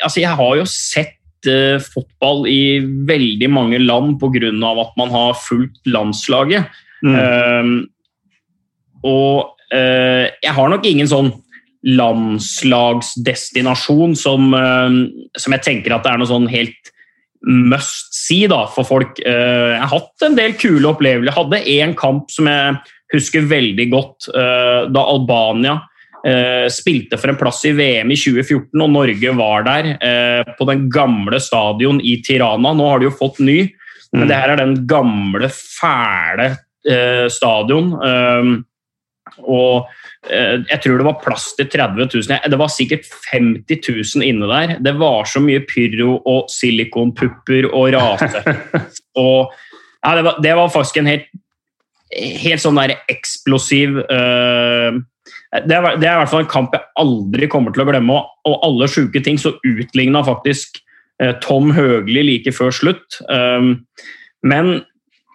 Altså, 0.00 0.18
jeg 0.24 0.32
har 0.40 0.52
jo 0.58 0.64
sett 0.66 1.46
uh, 1.46 1.78
fotball 1.80 2.46
i 2.50 2.80
veldig 3.08 3.48
mange 3.52 3.78
land 3.78 4.20
pga. 4.20 4.50
at 4.50 4.92
man 4.98 5.10
har 5.14 5.34
fulgt 5.38 5.86
landslaget. 5.86 6.64
Mm. 7.04 7.14
Uh, 7.14 7.64
og 9.06 9.54
uh, 9.70 10.26
jeg 10.42 10.52
har 10.58 10.68
nok 10.72 10.84
ingen 10.88 11.08
sånn 11.08 11.32
landslagsdestinasjon 11.86 14.16
som, 14.18 14.54
som 15.32 15.52
jeg 15.54 15.62
tenker 15.64 15.92
at 15.96 16.04
det 16.04 16.10
er 16.12 16.18
noe 16.20 16.28
sånn 16.28 16.48
helt 16.52 16.89
must 17.46 18.14
see 18.14 18.46
da, 18.50 18.64
for 18.68 18.86
folk. 18.86 19.20
Eh, 19.24 19.74
jeg 19.74 19.82
har 19.82 19.92
hatt 19.92 20.26
en 20.26 20.36
del 20.38 20.56
kule 20.60 20.90
opplevelser. 20.92 21.30
Jeg 21.30 21.38
hadde 21.38 21.62
én 21.76 21.94
kamp 21.98 22.32
som 22.32 22.48
jeg 22.50 22.76
husker 23.14 23.48
veldig 23.50 23.86
godt, 23.90 24.28
eh, 24.34 24.82
da 24.92 25.04
Albania 25.10 25.80
eh, 26.22 26.68
spilte 26.70 27.18
for 27.18 27.32
en 27.32 27.38
plass 27.40 27.64
i 27.66 27.72
VM 27.74 28.12
i 28.12 28.18
2014, 28.20 28.84
og 28.84 28.92
Norge 28.92 29.34
var 29.38 29.66
der 29.66 29.92
på 30.58 30.68
den 30.68 30.88
gamle 30.92 31.40
stadion 31.42 32.00
i 32.04 32.18
Tirana. 32.24 32.74
Nå 32.76 32.90
har 32.90 33.00
de 33.00 33.08
jo 33.08 33.16
fått 33.16 33.40
ny, 33.42 33.62
men 34.12 34.26
mm. 34.26 34.28
det 34.28 34.40
her 34.42 34.54
er 34.54 34.60
den 34.60 34.76
gamle, 34.90 35.48
fæle 35.50 36.52
stadion. 37.28 37.90
Og 39.38 39.88
Eh, 40.28 40.60
jeg 40.68 40.82
tror 40.84 41.00
det 41.00 41.06
var 41.06 41.20
plass 41.22 41.46
til 41.56 41.68
30 41.72 42.10
000. 42.12 42.50
Det 42.52 42.58
var 42.60 42.72
sikkert 42.72 43.06
50 43.32 43.80
000 43.88 44.26
inne 44.26 44.48
der. 44.50 44.74
Det 44.84 44.92
var 45.00 45.28
så 45.28 45.40
mye 45.40 45.62
pyro 45.64 46.18
og 46.28 46.50
silikonpupper 46.52 47.70
og 47.70 47.94
rase. 47.96 48.42
og, 49.24 49.54
ja, 50.04 50.16
det, 50.18 50.26
var, 50.26 50.42
det, 50.44 50.52
var, 50.58 50.74
faktisk 50.74 51.00
en 51.00 51.08
helt, 51.08 51.30
helt 52.42 52.62
sånn 52.62 52.80
der 52.80 52.98
eksplosiv 53.12 53.96
uh, 54.02 55.00
det, 55.64 55.74
er, 55.76 55.96
det, 55.98 56.06
er, 56.06 56.14
i 56.14 56.20
hvert 56.20 56.30
fall 56.30 56.44
en 56.44 56.52
kamp 56.52 56.76
jeg 56.76 56.88
aldri 57.00 57.48
kommer 57.50 57.74
til 57.74 57.86
å 57.86 57.88
glemme. 57.88 58.20
Og 58.46 58.62
alle 58.66 58.90
sjuke 58.92 59.24
ting 59.24 59.40
så 59.40 59.56
utligna 59.66 60.22
faktisk 60.26 60.82
eh, 61.22 61.32
Tom 61.42 61.72
Høgli 61.74 62.22
like 62.28 62.52
før 62.54 62.74
slutt. 62.74 63.18
Um, 63.26 63.80
men 64.46 64.82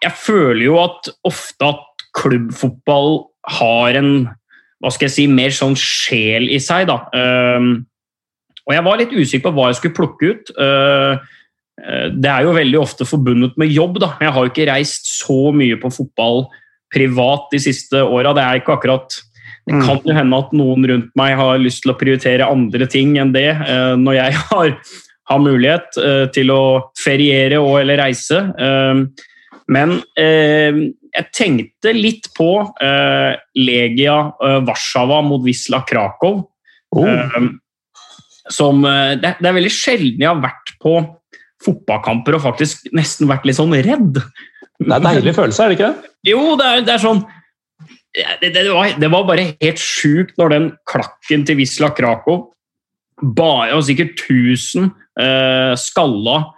jeg 0.04 0.16
føler 0.22 0.64
jo 0.68 0.78
at 0.84 1.10
ofte 1.28 1.68
at 1.74 2.06
klubbfotball 2.16 3.26
har 3.60 4.00
en 4.00 4.12
hva 4.84 4.92
skal 4.94 5.08
jeg 5.08 5.16
si, 5.16 5.26
mer 5.32 5.54
sånn 5.56 5.76
sjel 5.80 6.50
i 6.52 6.60
seg. 6.62 6.90
da. 6.90 7.00
Um, 7.16 7.86
og 8.66 8.74
jeg 8.76 8.86
var 8.86 9.00
litt 9.00 9.16
usikker 9.16 9.48
på 9.48 9.56
hva 9.56 9.70
jeg 9.72 9.80
skulle 9.80 9.98
plukke 9.98 10.34
ut. 10.34 10.52
Uh, 10.58 11.18
det 12.16 12.30
er 12.32 12.46
jo 12.46 12.56
veldig 12.56 12.80
ofte 12.80 13.08
forbundet 13.08 13.58
med 13.62 13.74
jobb. 13.74 14.00
da. 14.04 14.14
Jeg 14.22 14.36
har 14.36 14.46
jo 14.46 14.52
ikke 14.54 14.68
reist 14.70 15.10
så 15.10 15.40
mye 15.56 15.80
på 15.82 15.92
fotball 15.94 16.46
privat 16.94 17.50
de 17.54 17.62
siste 17.64 18.04
åra. 18.04 18.36
Det 18.36 18.44
er 18.44 18.62
ikke 18.62 18.76
akkurat 18.78 19.18
det 19.66 19.74
mm. 19.74 19.82
kan 19.82 20.02
jo 20.06 20.14
hende 20.14 20.38
at 20.38 20.52
noen 20.54 20.86
rundt 20.86 21.08
meg 21.18 21.34
har 21.40 21.58
lyst 21.58 21.82
til 21.82 21.96
å 21.96 21.98
prioritere 21.98 22.46
andre 22.46 22.86
ting 22.86 23.16
enn 23.18 23.32
det 23.34 23.50
uh, 23.58 23.96
når 23.98 24.20
jeg 24.20 24.36
har, 24.52 24.76
har 25.32 25.42
mulighet 25.42 25.98
uh, 25.98 26.26
til 26.36 26.54
å 26.54 26.66
feriere 27.02 27.58
og 27.64 27.80
eller 27.82 28.04
reise. 28.06 28.44
Men 29.72 29.98
jeg 30.16 31.26
tenkte 31.34 31.94
litt 31.96 32.28
på 32.38 32.50
Legia 33.58 34.18
Warszawa 34.68 35.24
mot 35.26 35.42
Wisla 35.42 35.80
Krakow. 35.90 36.44
Oh. 36.94 37.48
Som, 38.54 38.86
det, 38.86 39.32
det 39.40 39.50
er 39.50 39.58
veldig 39.58 39.74
sjelden 39.74 40.22
jeg 40.22 40.30
har 40.30 40.44
vært 40.44 40.76
på 40.84 41.00
fotballkamper 41.66 42.38
og 42.38 42.44
faktisk 42.46 42.86
nesten 42.96 43.30
vært 43.32 43.48
litt 43.50 43.58
sånn 43.58 43.74
redd. 43.74 44.20
Det 44.20 44.92
er 44.92 45.00
en 45.00 45.08
deilig 45.08 45.36
følelse, 45.38 45.64
er 45.64 45.72
det 45.72 45.78
ikke 45.80 45.90
det? 45.90 46.14
Jo, 46.30 46.42
det 46.60 46.68
er, 46.68 46.86
det 46.86 46.96
er 46.96 47.04
sånn 47.04 47.24
det, 48.16 48.52
det, 48.56 48.64
var, 48.72 48.92
det, 49.00 49.10
var, 49.12 49.26
bare 49.28 49.48
helt 49.60 49.82
sjukt 49.82 50.38
når 50.40 50.54
den 50.54 50.68
klakken 50.88 51.44
til 51.48 51.60
Wisla 51.60 51.92
Krakow 51.96 52.46
bare, 53.20 53.74
og 53.76 53.86
sikkert 53.88 54.20
1000 54.20 54.90
eh, 55.24 55.74
skalla 55.80 56.38
eh, 56.40 56.55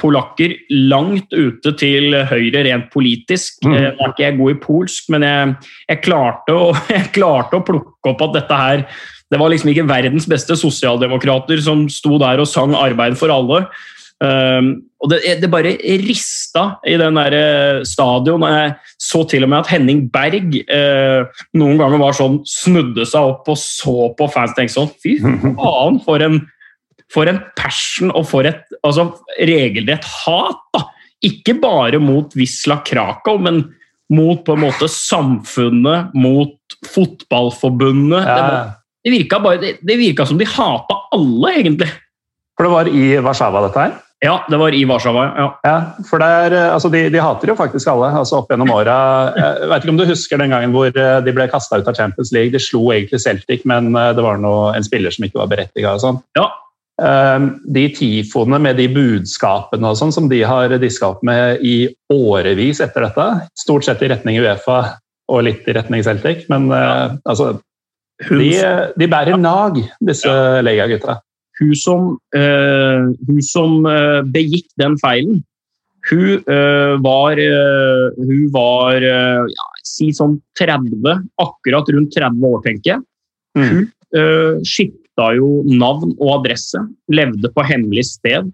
polakker 0.00 0.56
langt 0.90 1.30
ute 1.30 1.70
til 1.78 2.16
høyre 2.26 2.64
rent 2.66 2.88
politisk. 2.90 3.60
Mm. 3.62 3.76
Jeg 3.76 3.92
er 3.92 4.10
ikke 4.10 4.30
god 4.40 4.50
i 4.50 4.58
polsk, 4.64 5.10
men 5.14 5.22
jeg, 5.22 5.52
jeg, 5.86 6.00
klarte 6.02 6.56
å, 6.56 6.72
jeg, 6.96 7.12
klarte 7.14 7.60
å, 7.60 7.64
plukke 7.66 8.10
opp 8.10 8.24
at 8.26 8.34
dette 8.40 8.58
her 8.58 8.82
Det 9.30 9.38
var 9.38 9.52
liksom 9.52 9.70
ikke 9.70 9.86
verdens 9.86 10.26
beste 10.28 10.58
sosialdemokrater 10.58 11.62
som 11.62 11.86
sto 11.88 12.18
der 12.20 12.42
og 12.42 12.50
sang 12.50 12.74
'Arbeid 12.74 13.14
for 13.20 13.30
alle'. 13.30 13.64
Um, 14.22 14.84
og 15.02 15.10
det, 15.10 15.18
det, 15.42 15.50
bare 15.50 15.72
rista 15.98 16.76
i 16.86 16.94
den 17.00 17.16
der 17.18 17.34
eh, 17.34 17.80
stadion. 17.82 18.44
Jeg 18.46 18.74
så 19.00 19.24
til 19.26 19.42
og 19.42 19.50
med 19.50 19.64
at 19.64 19.70
Henning 19.72 20.04
Berg 20.14 20.54
uh, 20.62 21.26
noen 21.58 21.80
ganger 21.80 21.98
var 21.98 22.14
sånn, 22.14 22.38
snudde 22.46 23.06
seg 23.08 23.32
opp 23.32 23.50
og 23.50 23.58
så 23.58 24.12
på 24.18 24.28
fans 24.30 24.54
og 24.54 24.60
tenkte 24.60 24.76
sånn 24.76 24.92
Fy 25.02 25.16
faen, 25.58 25.98
for 26.04 26.22
en, 26.22 26.38
for 27.12 27.28
en 27.28 27.40
passion 27.58 28.12
og 28.16 28.26
for 28.30 28.48
et 28.48 28.64
altså, 28.82 29.10
regelrett 29.38 30.06
hat! 30.24 30.62
da. 30.74 30.86
Ikke 31.22 31.54
bare 31.62 32.00
mot 32.02 32.32
Wisla 32.34 32.80
Krakow, 32.82 33.38
men 33.38 33.62
mot 34.12 34.40
på 34.44 34.56
en 34.56 34.64
måte 34.64 34.88
samfunnet, 34.90 36.14
mot 36.18 36.78
fotballforbundet. 36.94 38.24
Ja. 38.26 38.38
Det, 38.38 38.62
det, 39.06 39.12
virka 39.14 39.38
bare, 39.42 39.60
det, 39.62 39.76
det 39.86 39.98
virka 40.00 40.26
som 40.26 40.40
de 40.40 40.48
hata 40.48 40.98
alle, 41.14 41.52
egentlig. 41.60 41.88
For 42.58 42.66
det 42.66 42.72
var 42.74 42.90
i 42.90 43.04
Warszawa, 43.22 43.62
dette 43.68 43.84
her? 43.86 44.00
Ja, 44.22 44.36
det 44.50 44.58
var 44.60 44.74
i 44.74 44.84
Warszawa. 44.86 45.22
Ja. 45.36 45.46
ja. 45.66 45.76
for 46.06 46.22
der, 46.22 46.54
eh, 46.54 46.74
altså 46.74 46.90
de, 46.92 47.08
de, 47.10 47.18
hater 47.18 47.50
jo 47.50 47.56
faktisk 47.58 47.88
alle 47.90 48.12
altså 48.20 48.38
opp 48.38 48.52
gjennom 48.52 48.70
åra. 48.70 48.96
Jeg 49.34 49.70
vet 49.72 49.82
ikke 49.82 49.94
om 49.94 49.98
du 49.98 50.06
husker 50.06 50.38
den 50.38 50.54
gangen 50.54 50.74
hvor 50.74 50.90
eh, 50.90 51.16
de 51.26 51.34
ble 51.34 51.48
kasta 51.50 51.80
ut 51.80 51.90
av 51.90 51.98
Champions 51.98 52.30
League. 52.34 52.54
De 52.54 52.62
slo 52.62 52.84
egentlig 52.94 53.18
Celtic, 53.24 53.64
men 53.66 53.90
eh, 53.98 54.12
det 54.14 54.22
var 54.22 54.38
noe, 54.42 54.70
en 54.76 54.86
spiller 54.86 55.14
som 55.14 55.26
ikke 55.26 55.40
var 55.42 55.50
berettiga. 55.50 55.96
Sånn. 56.02 56.22
Ja. 56.38 56.46
De 56.98 57.82
tifoene 57.96 58.58
med 58.62 58.76
de 58.78 58.84
budskapene 58.92 59.88
og 59.90 59.96
sånn 59.98 60.12
som 60.14 60.26
de 60.30 60.42
har 60.46 60.74
diska 60.78 61.08
opp 61.14 61.22
med 61.26 61.62
i 61.64 61.88
årevis 62.12 62.82
etter 62.84 63.06
dette, 63.08 63.26
stort 63.58 63.86
sett 63.86 64.04
i 64.04 64.10
retning 64.12 64.36
Uefa 64.42 64.76
og 65.32 65.40
litt 65.48 65.66
i 65.66 65.74
retning 65.74 66.04
Celtic, 66.04 66.44
men 66.52 66.68
ja. 66.70 67.08
altså 67.24 67.54
de, 68.30 68.50
de, 68.96 69.08
bærer 69.10 69.38
nag, 69.40 69.80
disse 70.04 70.30
ja. 70.30 70.60
legagutta. 70.62 71.20
hun 71.60 71.74
som, 71.76 72.12
uh, 72.36 73.10
hun 73.28 73.42
som 73.44 73.86
uh, 73.86 74.22
begikk 74.34 74.68
den 74.80 74.96
feilen, 75.02 75.42
hun 76.10 76.42
uh, 76.50 76.98
var, 77.02 77.38
hun 78.18 78.46
var 78.54 79.04
ja, 79.04 79.66
si 79.86 80.10
sånn 80.16 80.40
30, 80.58 81.28
akkurat 81.38 81.92
rundt 81.94 82.16
30 82.16 82.48
år, 82.48 82.62
tenker 82.64 82.94
jeg. 82.96 83.04
Mm. 83.58 83.68
Hun 83.68 83.84
uh, 84.18 84.56
skifta 85.12 85.34
jo 85.36 85.62
navn 85.68 86.14
og 86.18 86.40
adresse, 86.40 86.80
levde 87.08 87.52
på 87.52 87.62
hemmelig 87.62 88.04
sted. 88.06 88.52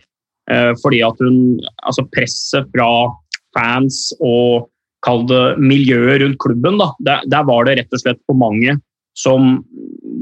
fordi 0.82 1.02
at 1.02 1.14
hun 1.20 1.60
Altså 1.84 2.08
presset 2.08 2.66
fra 2.72 3.14
fans 3.54 4.12
og 4.20 4.68
kall 5.04 5.26
det 5.26 5.58
miljøet 5.58 6.22
rundt 6.22 6.38
klubben, 6.38 6.78
da, 6.78 6.90
der, 7.00 7.20
der 7.26 7.44
var 7.44 7.64
det 7.64 7.78
rett 7.78 7.92
og 7.92 8.00
slett 8.00 8.20
for 8.26 8.34
mange 8.34 8.78
som 9.16 9.64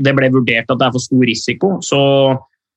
det 0.05 0.13
ble 0.17 0.29
vurdert 0.33 0.69
at 0.71 0.79
det 0.79 0.87
er 0.87 0.93
for 0.93 1.05
stor 1.05 1.25
risiko. 1.25 1.71
Så 1.81 1.99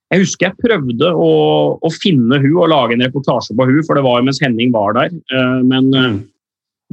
jeg 0.10 0.24
husker 0.24 0.48
jeg 0.50 0.62
prøvde 0.63 1.12
å, 1.12 1.32
å, 1.80 1.92
finne 2.01 2.39
hun 2.42 2.56
og 2.56 2.72
lage 2.72 2.96
en 2.96 3.04
reportasje 3.06 3.56
på 3.56 3.68
hun, 3.68 3.84
for 3.86 4.00
det 4.00 4.06
var 4.06 4.20
jo 4.20 4.28
mens 4.30 4.42
Henning 4.42 4.72
var 4.74 4.96
der. 4.98 5.13
Eh, 5.13 5.60
men 5.70 5.92
eh, 5.94 6.18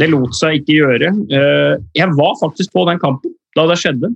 det 0.02 0.10
lot 0.12 0.36
seg 0.36 0.60
ikke 0.60 0.76
gjøre. 0.80 1.12
Eh, 1.30 1.72
jeg 1.96 2.12
var 2.18 2.36
faktisk 2.42 2.74
på 2.76 2.84
den 2.90 3.00
kampen 3.02 3.34
da 3.56 3.64
det 3.70 3.78
skjedde. 3.80 4.12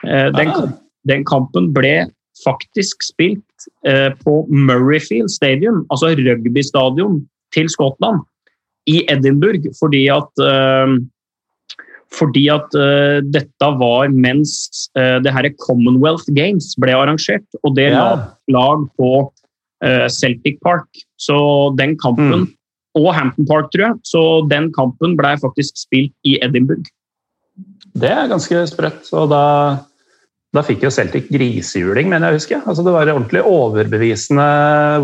Den, 0.00 0.52
ah. 0.54 0.68
Den 1.08 1.24
kampen 1.28 1.70
ble 1.76 2.10
faktisk 2.44 3.04
spilt 3.04 3.68
på 4.24 4.34
Murrayfield 4.48 5.28
Stadium, 5.28 5.82
altså 5.92 6.14
rugbystadion 6.16 7.18
til 7.52 7.68
Skottland, 7.68 8.22
i 8.88 9.02
Edinburgh, 9.12 9.66
fordi 9.80 10.06
at 10.12 10.44
fordi 12.10 12.46
at 12.50 12.74
uh, 12.74 13.18
dette 13.22 13.68
var 13.80 14.10
mens 14.10 14.54
uh, 14.98 15.18
det 15.22 15.32
her 15.34 15.50
Commonwealth 15.62 16.26
Games 16.34 16.72
ble 16.82 16.94
arrangert. 16.96 17.46
Og 17.62 17.76
det 17.78 17.90
ja. 17.92 18.00
la 18.00 18.14
lag 18.50 18.86
på 18.98 19.10
uh, 19.28 20.06
Celtic 20.10 20.58
Park. 20.64 20.88
Så 21.20 21.36
den 21.78 21.96
kampen 22.00 22.46
mm. 22.46 22.48
Og 22.98 23.12
Hampton 23.14 23.46
Park, 23.46 23.68
tror 23.70 23.84
jeg. 23.84 23.98
Så 24.02 24.20
den 24.50 24.72
kampen 24.74 25.12
ble 25.18 25.36
faktisk 25.38 25.76
spilt 25.78 26.10
i 26.26 26.40
Edinburgh. 26.42 26.88
Det 27.94 28.10
er 28.10 28.26
ganske 28.30 28.64
sprøtt. 28.66 29.06
Og 29.14 29.28
da, 29.30 29.44
da 30.50 30.62
fikk 30.66 30.82
jo 30.82 30.90
Celtic 30.90 31.28
grisehjuling, 31.30 32.08
mener 32.10 32.32
jeg 32.32 32.40
husker. 32.40 32.62
Altså, 32.66 32.82
det 32.82 32.94
var 32.94 33.10
ordentlig 33.12 33.42
overbevisende 33.46 34.46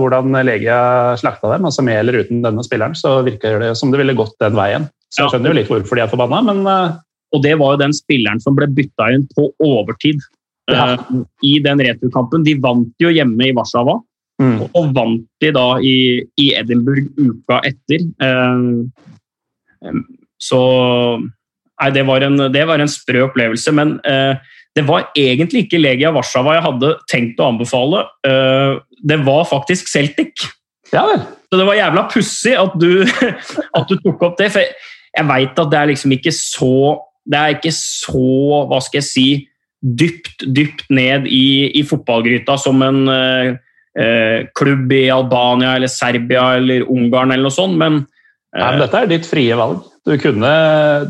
hvordan 0.00 0.34
Legia 0.46 0.78
slakta 1.20 1.52
dem. 1.52 1.68
altså 1.68 1.84
Med 1.86 2.00
eller 2.00 2.24
uten 2.24 2.40
denne 2.42 2.64
spilleren 2.66 2.96
så 2.98 3.20
virker 3.26 3.60
det 3.62 3.76
som 3.78 3.92
det 3.92 4.00
ville 4.00 4.16
gått 4.18 4.34
den 4.42 4.58
veien. 4.58 4.88
Så 5.14 5.22
jeg 5.22 5.36
skjønner 5.36 5.52
jo 5.52 5.58
litt 5.60 5.70
hvorfor 5.70 5.98
de 5.98 6.02
er 6.06 6.10
forbanna, 6.10 6.42
men 6.48 6.64
uh... 6.66 7.02
Og 7.34 7.40
det 7.42 7.56
var 7.58 7.74
jo 7.74 7.80
den 7.80 7.92
spilleren 7.92 8.38
som 8.40 8.54
ble 8.56 8.68
bytta 8.70 9.08
inn 9.12 9.24
på 9.34 9.48
overtid 9.66 10.20
ja. 10.70 10.94
uh, 10.94 11.22
i 11.44 11.56
den 11.62 11.82
returkampen. 11.82 12.44
De 12.46 12.54
vant 12.62 13.02
jo 13.02 13.10
hjemme 13.12 13.48
i 13.48 13.54
Warszawa, 13.54 13.96
mm. 14.42 14.60
og 14.70 14.92
vant 14.94 15.24
de 15.42 15.50
da 15.54 15.66
i, 15.82 16.22
i 16.38 16.46
Edinburgh 16.56 17.10
uka 17.18 17.58
etter. 17.66 18.06
Uh, 18.22 18.86
så 20.42 20.60
Nei, 21.76 21.90
det 21.92 22.06
var, 22.08 22.24
en, 22.24 22.40
det 22.54 22.62
var 22.64 22.80
en 22.80 22.88
sprø 22.88 23.26
opplevelse, 23.26 23.68
men 23.76 23.98
det 24.76 24.85
var 24.85 25.09
egentlig 25.16 25.64
ikke 25.64 25.80
Legia 25.80 26.12
Warszawa 26.12 26.59
jeg 26.59 26.66
hadde 26.66 26.92
tenkt 27.09 27.40
å 27.40 27.49
anbefale. 27.49 28.04
det 29.09 29.16
var 29.25 29.47
faktisk 29.49 29.88
Celtic. 29.88 30.45
Ja 30.92 31.06
vel. 31.09 31.23
Så 31.47 31.59
det 31.61 31.66
var 31.66 31.78
jævla 31.78 32.06
pussig 32.11 32.54
at, 32.59 32.75
at, 33.78 33.90
du 33.90 34.00
tok 34.02 34.25
opp 34.28 34.38
det. 34.40 34.50
For 34.54 34.62
jeg 35.16 35.28
veit 35.30 35.61
at 35.62 35.71
det 35.73 35.80
er 35.80 35.92
liksom 35.92 36.16
ikke 36.16 36.35
så 36.35 37.02
Det 37.26 37.38
er 37.38 37.54
ikke 37.56 37.73
så, 37.75 38.64
hva 38.71 38.78
skal 38.85 39.00
jeg 39.00 39.06
si, 39.09 39.28
dypt, 39.83 40.45
dypt 40.54 40.85
ned 40.95 41.25
i, 41.26 41.73
i 41.75 41.83
fotballgryta 41.83 42.54
som 42.62 42.85
en 42.87 43.00
uh, 43.11 43.49
uh, 43.99 44.45
klubb 44.54 44.92
i 44.95 45.09
Albania 45.11 45.73
eller 45.75 45.90
Serbia 45.90 46.52
eller 46.61 46.85
Ungarn 46.87 47.35
eller 47.35 47.49
noe 47.49 47.56
sånt, 47.56 47.75
men 47.80 48.04
Nei, 48.56 48.70
men 48.72 48.80
Dette 48.80 49.02
er 49.02 49.10
ditt 49.10 49.26
frie 49.28 49.58
valg. 49.58 49.82
Du, 50.06 50.14
kunne, 50.22 50.52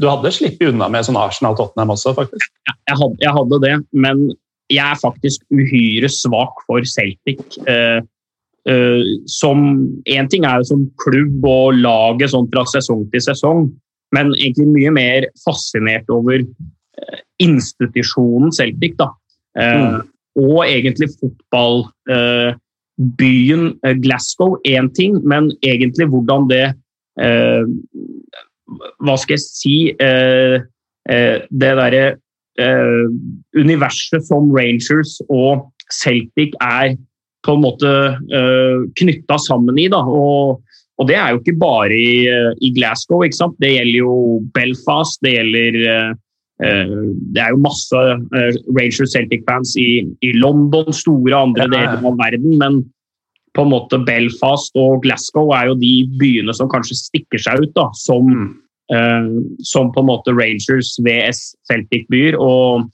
du 0.00 0.08
hadde 0.08 0.32
sluppet 0.34 0.72
unna 0.72 0.88
med 0.90 1.06
sånn 1.06 1.18
Arsenal-Tottenham 1.20 1.92
også, 1.94 2.14
faktisk. 2.16 2.50
Jeg, 2.66 2.96
hadde, 2.96 3.20
jeg, 3.22 3.32
hadde, 3.36 3.60
det, 3.62 3.74
men 3.94 4.24
jeg 4.72 4.82
er 4.82 4.98
faktisk 4.98 5.44
uhyre 5.54 6.10
svak 6.10 6.64
for 6.66 6.82
Celtic. 6.88 7.44
Uh, 7.68 8.00
som 9.30 9.60
Én 10.10 10.26
ting 10.26 10.42
er 10.42 10.58
jo 10.58 10.66
som 10.72 10.80
klubb 10.98 11.44
og 11.46 11.76
laget 11.78 12.32
sånn 12.32 12.48
fra 12.50 12.64
sesong 12.66 13.04
til 13.12 13.22
sesong, 13.22 13.68
men 14.16 14.32
egentlig 14.40 14.66
mye 14.72 14.92
mer 14.96 15.28
fascinert 15.44 16.08
over 16.10 16.40
eh, 16.42 17.20
institusjonen 17.42 18.52
Celtic. 18.54 18.96
da. 18.98 19.08
Eh, 19.58 19.84
mm. 19.84 20.00
Og 20.42 20.64
egentlig 20.64 21.08
fotballbyen 21.20 23.80
Glasgow 24.02 24.56
én 24.66 24.88
ting, 24.98 25.12
men 25.22 25.52
egentlig 25.62 26.06
hvordan 26.10 26.48
det 26.50 26.74
Hva 27.16 29.14
skal 29.16 29.36
jeg 29.36 29.44
si 29.44 29.76
Det 29.96 31.72
derre 31.80 32.06
universet 33.56 34.24
som 34.26 34.50
Rangers 34.52 35.18
og 35.28 35.66
Celtic 35.92 36.56
er 36.64 36.96
på 37.46 37.54
en 37.54 37.62
måte 37.62 37.92
knytta 38.98 39.38
sammen 39.44 39.78
i. 39.78 39.86
Da. 39.92 40.00
Og, 40.02 40.62
og, 40.98 41.08
det 41.08 41.16
er 41.20 41.32
jo 41.32 41.40
ikke 41.40 41.58
bare 41.60 41.94
i, 41.94 42.26
i, 42.58 42.72
Glasgow. 42.76 43.22
ikke 43.24 43.38
sant? 43.38 43.58
Det 43.62 43.76
gjelder 43.76 43.98
jo 44.00 44.14
Belfast, 44.56 45.20
det 45.24 45.36
gjelder 45.36 45.78
Det 46.56 47.42
er 47.44 47.52
jo 47.52 47.60
masse 47.60 48.02
Rangers 48.72 49.12
Celtic-fans 49.12 49.76
i, 49.78 50.02
i, 50.24 50.32
London, 50.40 50.92
store 50.96 51.36
andre 51.36 51.68
deler 51.70 52.00
av 52.00 52.16
verden. 52.18 52.56
men 52.58 52.82
på 53.56 53.64
en 53.64 53.72
måte 53.72 54.00
Belfast 54.06 54.76
og 54.78 55.02
Glasgow 55.04 55.50
er 55.56 55.70
jo 55.70 55.80
de 55.80 55.94
byene 56.20 56.54
som 56.56 56.70
kanskje 56.70 56.98
stikker 56.98 57.42
seg 57.42 57.64
ut 57.64 57.72
da, 57.76 57.88
som, 57.96 58.28
eh, 58.92 59.32
som 59.64 59.90
på 59.94 60.02
en 60.02 60.10
måte 60.10 60.34
Rangers 60.36 60.94
VS 61.02 61.48
Celtic-byer. 61.70 62.38
Og 62.40 62.86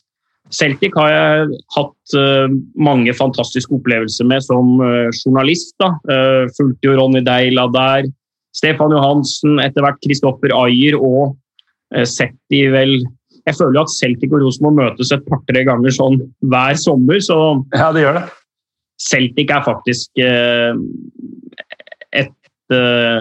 Celtic 0.52 0.95
har 0.99 1.11
jeg 1.11 1.61
hatt 1.76 2.16
eh, 2.19 2.57
mange 2.76 3.14
fantastiske 3.16 3.75
opplevelser 3.75 4.28
med 4.28 4.45
som 4.47 4.75
eh, 4.85 5.09
journalist. 5.23 5.75
da. 5.83 5.95
Uh, 6.09 6.50
fulgte 6.59 6.90
jo 6.90 6.99
Ronny 6.99 7.25
Deila 7.25 7.69
der. 7.73 8.11
Stefan 8.52 8.92
Johansen, 8.92 9.57
etter 9.64 9.81
hvert 9.81 10.00
Kristoffer 10.04 10.52
Ayer 10.52 10.99
og 11.00 11.38
sett 12.09 12.37
de 12.52 12.61
vel 12.73 12.92
Jeg 13.45 13.57
føler 13.59 13.75
jo 13.76 13.83
at 13.83 13.92
Celtic 13.92 14.33
og 14.33 14.45
Rosenborg 14.45 14.76
møtes 14.78 15.11
et 15.12 15.25
par-tre 15.26 15.64
ganger 15.66 15.92
sånn 15.92 16.21
hver 16.52 16.76
sommer. 16.78 17.19
så 17.21 17.38
ja, 17.75 17.88
det 17.97 18.04
gjør 18.04 18.21
det. 18.21 18.28
Celtic 19.02 19.50
er 19.50 19.64
faktisk 19.66 20.23
eh, 20.23 20.75
et, 22.23 22.35
eh, 22.75 23.21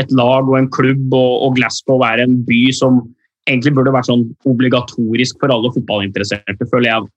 et, 0.00 0.16
lag 0.16 0.48
og 0.48 0.56
en 0.58 0.70
klubb, 0.70 1.12
og, 1.14 1.54
Glasgow 1.58 2.04
er 2.06 2.24
en 2.24 2.40
by 2.46 2.62
som 2.76 3.02
egentlig 3.48 3.74
burde 3.76 3.92
vært 3.94 4.08
sånn 4.08 4.26
obligatorisk 4.48 5.38
for 5.40 5.52
alle 5.52 5.72
fotballinteresserte, 5.74 6.68
føler 6.70 6.90
jeg. 6.90 7.08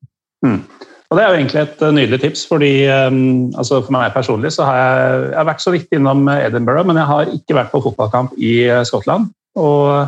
Mm. 0.45 0.61
Og 1.07 1.15
Det 1.15 1.23
er 1.23 1.29
jo 1.29 1.39
egentlig 1.39 1.61
et 1.63 1.81
eh, 1.87 1.95
nydelig 1.95 2.21
tips, 2.23 2.45
fordi 2.49 2.71
altså 2.87 3.81
for 3.81 3.95
meg 3.95 4.15
personlig 4.15 4.53
så 4.55 4.67
har 4.67 4.79
jeg, 4.79 5.19
jeg 5.31 5.39
har 5.39 5.49
vært 5.51 5.65
så 5.65 5.75
vidt 5.75 5.99
innom 5.99 6.27
Edinburgh, 6.35 6.87
men 6.87 6.99
jeg 6.99 7.11
har 7.11 7.33
ikke 7.33 7.59
vært 7.59 7.73
på 7.73 7.83
fotballkamp 7.87 8.35
i 8.39 8.55
Skottland. 8.87 9.31
Og 9.57 10.07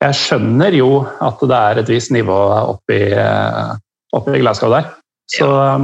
jeg 0.00 0.16
skjønner 0.16 0.74
jo 0.78 1.02
at 1.20 1.42
det 1.44 1.58
er 1.58 1.82
et 1.82 1.90
visst 1.92 2.14
nivå 2.14 2.38
oppi, 2.70 3.02
i 3.10 4.40
Glasgow 4.40 4.72
der. 4.72 4.94
Så 5.30 5.46
ja. 5.46 5.74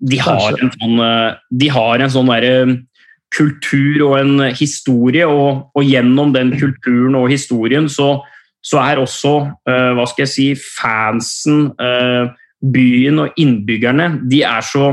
De 0.00 0.20
har 0.22 0.56
en 0.56 0.72
sånn, 0.72 1.00
eh, 1.04 1.34
de 1.60 1.68
har 1.72 2.00
en 2.00 2.12
sånn 2.12 2.30
der, 2.32 2.78
kultur 3.30 4.02
og 4.08 4.16
en 4.18 4.44
historie, 4.56 5.26
og, 5.26 5.70
og, 5.74 5.84
gjennom 5.86 6.34
den 6.34 6.52
kulturen 6.58 7.14
og 7.18 7.30
historien 7.30 7.86
så, 7.90 8.16
så 8.58 8.80
er 8.82 8.98
også 9.02 9.34
uh, 9.46 9.92
hva 9.94 10.06
skal 10.10 10.26
jeg 10.26 10.32
si, 10.32 10.48
fansen, 10.58 11.68
uh, 11.78 12.32
byen 12.60 13.22
og 13.22 13.38
innbyggerne 13.40 14.10
de 14.28 14.42
er 14.44 14.66
så, 14.66 14.90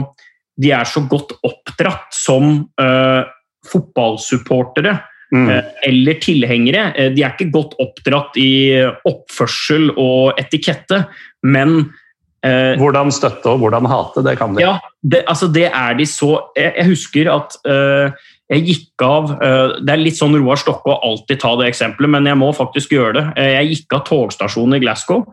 de 0.56 0.70
er 0.72 0.88
så 0.88 1.02
godt 1.10 1.34
oppdratt 1.50 2.14
som 2.16 2.54
uh, 2.80 3.26
fotballsupportere. 3.68 5.00
Mm. 5.28 5.50
Eller 5.84 6.22
tilhengere. 6.24 7.10
De 7.12 7.20
er 7.20 7.34
ikke 7.34 7.50
godt 7.52 7.74
oppdratt 7.84 8.38
i 8.40 8.80
oppførsel 9.10 9.90
og 10.00 10.38
etikette, 10.40 11.02
men 11.44 11.82
Eh, 11.82 12.07
hvordan 12.46 13.12
støtte 13.12 13.50
og 13.50 13.64
hvordan 13.64 13.88
hate, 13.90 14.22
det 14.26 14.38
kan 14.40 14.54
de. 14.56 14.62
Ja, 14.62 14.78
det, 15.02 15.24
altså 15.28 15.48
det 15.52 15.68
er 15.72 15.96
de 15.98 16.06
så 16.06 16.52
Jeg, 16.56 16.74
jeg 16.78 16.86
husker 16.92 17.30
at 17.34 17.58
uh, 17.68 18.14
jeg 18.48 18.64
gikk 18.64 19.04
av 19.04 19.32
uh, 19.42 19.76
Det 19.82 19.94
er 19.94 20.02
litt 20.02 20.20
sånn 20.20 20.38
Roar 20.38 20.60
Stokke 20.62 20.94
å 20.94 21.00
alltid 21.04 21.42
ta 21.42 21.56
det 21.60 21.72
eksempelet, 21.72 22.12
men 22.14 22.30
jeg 22.30 22.40
må 22.40 22.52
faktisk 22.56 22.94
gjøre 22.96 23.18
det. 23.18 23.26
Uh, 23.40 23.52
jeg 23.58 23.72
gikk 23.74 23.98
av 23.98 24.06
togstasjonen 24.08 24.78
i 24.78 24.82
Glasgow, 24.86 25.26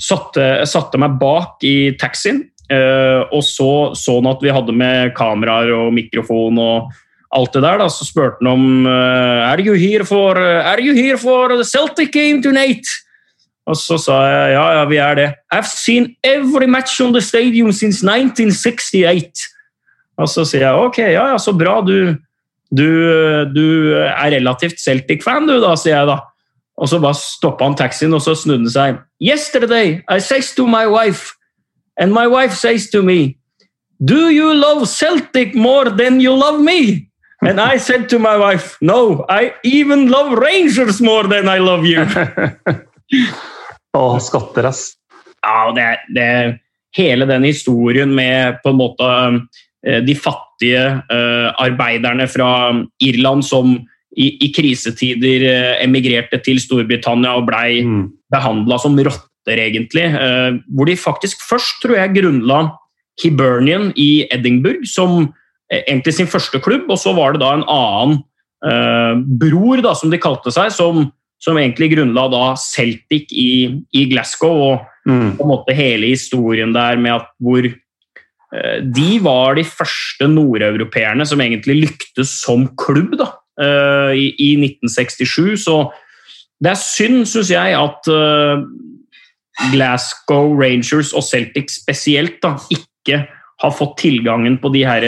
satte, 0.00 0.46
satte 0.68 1.00
meg 1.00 1.18
bak 1.20 1.64
i 1.66 1.92
taxien 2.00 2.46
og 2.70 3.40
så 3.42 3.96
sånn 3.98 4.28
at 4.30 4.44
vi 4.44 4.52
hadde 4.54 4.70
med 4.70 5.08
kameraer 5.16 5.72
og 5.74 5.88
mikrofon 5.90 6.54
og 6.62 6.92
alt 7.34 7.56
det 7.56 7.64
der. 7.64 7.80
Da, 7.80 7.88
så 7.90 8.06
spurte 8.06 8.38
han 8.38 8.46
om 8.52 8.86
Are 8.86 9.58
you 9.58 9.74
here 9.74 10.06
for, 10.06 10.38
are 10.38 10.78
you 10.78 10.94
here 10.94 11.18
for 11.18 11.50
Celtic 11.66 12.12
game 12.14 12.38
tonight? 12.46 12.86
Og 13.68 13.76
så 13.76 13.98
sa 14.00 14.16
jeg 14.24 14.54
ja, 14.54 14.64
ja, 14.78 14.84
vi 14.88 14.96
er 14.96 15.14
det. 15.18 15.28
I've 15.54 15.68
seen 15.68 16.14
every 16.24 16.66
match 16.66 17.00
on 17.00 17.12
the 17.12 17.20
stadium 17.20 17.72
since 17.72 18.02
1968. 18.02 19.44
Og 20.20 20.28
så 20.28 20.44
sier 20.48 20.66
jeg 20.66 20.88
ok, 20.88 20.98
ja, 20.98 21.28
ja, 21.32 21.38
så 21.38 21.52
bra. 21.56 21.80
Du, 21.84 22.14
du, 22.70 22.88
du 23.54 23.66
er 24.00 24.30
relativt 24.36 24.80
Celtic-fan, 24.82 25.48
du, 25.48 25.58
da, 25.62 25.74
sier 25.78 26.00
jeg 26.00 26.10
da. 26.10 26.18
Og 26.80 26.88
så 26.88 27.00
bare 27.00 27.18
stoppa 27.18 27.68
han 27.68 27.76
taxien, 27.76 28.14
og 28.16 28.22
så 28.24 28.34
snudde 28.34 28.64
han 28.64 28.72
seg. 28.72 29.04
Yesterday 29.20 30.00
I 30.08 30.18
says 30.20 30.54
to 30.56 30.66
my 30.66 30.86
wife, 30.88 31.36
and 32.00 32.12
my 32.12 32.26
wife 32.26 32.56
says 32.56 32.88
to 32.90 33.02
me, 33.02 33.36
Do 34.02 34.30
you 34.30 34.54
love 34.54 34.88
Celtic 34.88 35.54
more 35.54 35.90
than 35.90 36.20
you 36.20 36.32
love 36.32 36.62
me? 36.64 37.10
And 37.42 37.60
I 37.60 37.76
said 37.76 38.08
to 38.10 38.18
my 38.18 38.36
wife, 38.36 38.78
No, 38.80 39.26
I 39.28 39.52
even 39.62 40.08
love 40.08 40.32
Rangers 40.32 41.00
more 41.00 41.24
than 41.28 41.48
I 41.48 41.58
love 41.58 41.84
you. 41.84 42.06
Å, 43.96 44.02
skatter, 44.22 44.68
ass. 44.70 44.82
Ja, 45.40 45.70
det, 45.74 45.86
det, 46.14 46.28
hele 46.96 47.26
den 47.26 47.46
historien 47.48 48.12
med 48.14 48.60
på 48.64 48.72
en 48.72 48.80
måte 48.80 49.08
eh, 49.86 50.00
de 50.04 50.14
fattige 50.18 50.84
uh, 51.10 51.48
arbeiderne 51.62 52.26
fra 52.30 52.50
Irland 53.02 53.46
som 53.46 53.76
i, 54.10 54.26
i, 54.42 54.50
krisetider 54.54 55.46
uh, 55.46 55.74
emigrerte 55.84 56.40
til 56.44 56.60
Storbritannia 56.62 57.36
og 57.38 57.46
blei 57.48 57.80
mm. 57.86 58.00
behandla 58.34 58.78
som 58.82 58.98
rotter, 58.98 59.62
egentlig. 59.62 60.08
Uh, 60.14 60.60
hvor 60.74 60.90
de 60.90 60.98
faktisk 60.98 61.42
først, 61.46 61.78
tror 61.82 61.98
jeg, 61.98 62.16
grunnla 62.18 62.64
Hibernian 63.22 63.92
i 63.98 64.26
Edinburgh 64.30 64.86
som 64.88 65.30
egentlig 65.70 66.16
sin 66.16 66.30
første 66.30 66.58
klubb, 66.62 66.88
og 66.90 66.98
så 66.98 67.14
var 67.14 67.34
det 67.34 67.44
da 67.44 67.54
en 67.54 67.68
annen 67.70 68.18
bror, 69.40 69.78
da, 69.80 69.92
som 69.96 70.10
de 70.12 70.18
kalte 70.20 70.50
seg, 70.52 70.72
som 70.74 71.06
som 71.40 71.58
egentlig 71.58 71.94
grunnla 71.94 72.26
da 72.32 72.44
Celtic 72.60 73.32
i, 73.32 73.50
i 73.96 74.06
Glasgow. 74.10 74.64
og 74.70 75.08
mm. 75.08 75.36
på 75.38 75.46
en 75.46 75.52
måte 75.52 75.76
hele 75.76 76.12
historien 76.12 76.74
der 76.76 77.00
med 77.00 77.16
at 77.16 77.30
hvor 77.40 77.64
eh, 77.64 78.78
De 78.84 79.10
var 79.24 79.56
de 79.56 79.64
første 79.64 80.28
nordeuropeerne 80.28 81.26
som 81.26 81.40
egentlig 81.40 81.80
lyktes 81.86 82.36
som 82.42 82.68
klubb 82.76 83.16
da, 83.20 83.32
eh, 83.62 84.12
i, 84.18 84.28
i, 84.36 84.52
1967. 84.58 85.64
Så 85.64 85.80
det 86.60 86.74
er 86.74 86.80
synd, 86.80 87.24
syns 87.30 87.52
jeg, 87.54 87.76
at 87.78 88.12
eh, 88.12 88.64
Glasgow 89.72 90.54
Rangers 90.60 91.14
og 91.16 91.24
Celtic 91.24 91.72
spesielt 91.80 92.40
da, 92.44 92.56
ikke 92.72 93.24
har 93.60 93.76
fått 93.76 93.98
tilgangen 94.00 94.56
på 94.60 94.72
de 94.72 94.84
her 94.88 95.06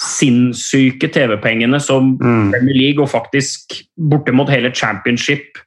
sinnssyke 0.00 1.10
TV-pengene 1.12 1.80
som 1.82 2.14
mm. 2.16 2.48
Premier 2.54 2.78
League 2.78 3.02
og 3.02 3.12
faktisk 3.12 3.76
bortimot 4.10 4.50
hele 4.52 4.72
championship 4.72 5.60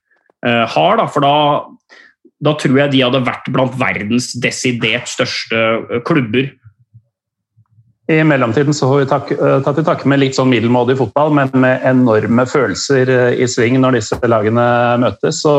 uh, 0.46 0.66
har. 0.74 0.98
Da, 0.98 1.06
for 1.06 1.26
da, 1.26 1.36
da, 2.44 2.56
tror 2.58 2.82
jeg 2.82 2.94
de 2.96 3.04
hadde 3.06 3.24
vært 3.28 3.50
blant 3.54 3.78
verdens 3.80 4.32
desidert 4.42 5.12
største 5.12 5.64
uh, 5.86 5.98
klubber. 6.08 6.50
I 8.12 8.20
mellomtiden 8.28 8.76
så 8.76 8.90
har 8.90 9.04
vi 9.04 9.10
tak, 9.12 9.30
uh, 9.38 9.60
tatt 9.64 9.78
til 9.80 9.88
takke 9.88 10.10
med 10.10 10.24
litt 10.24 10.38
sånn 10.40 10.50
middelmådig 10.52 10.98
fotball, 11.00 11.32
men 11.38 11.54
med 11.54 11.86
enorme 11.88 12.48
følelser 12.50 13.14
i 13.38 13.48
sving 13.48 13.78
når 13.84 14.00
disse 14.00 14.18
lagene 14.26 14.66
møtes. 15.06 15.44
Så 15.46 15.56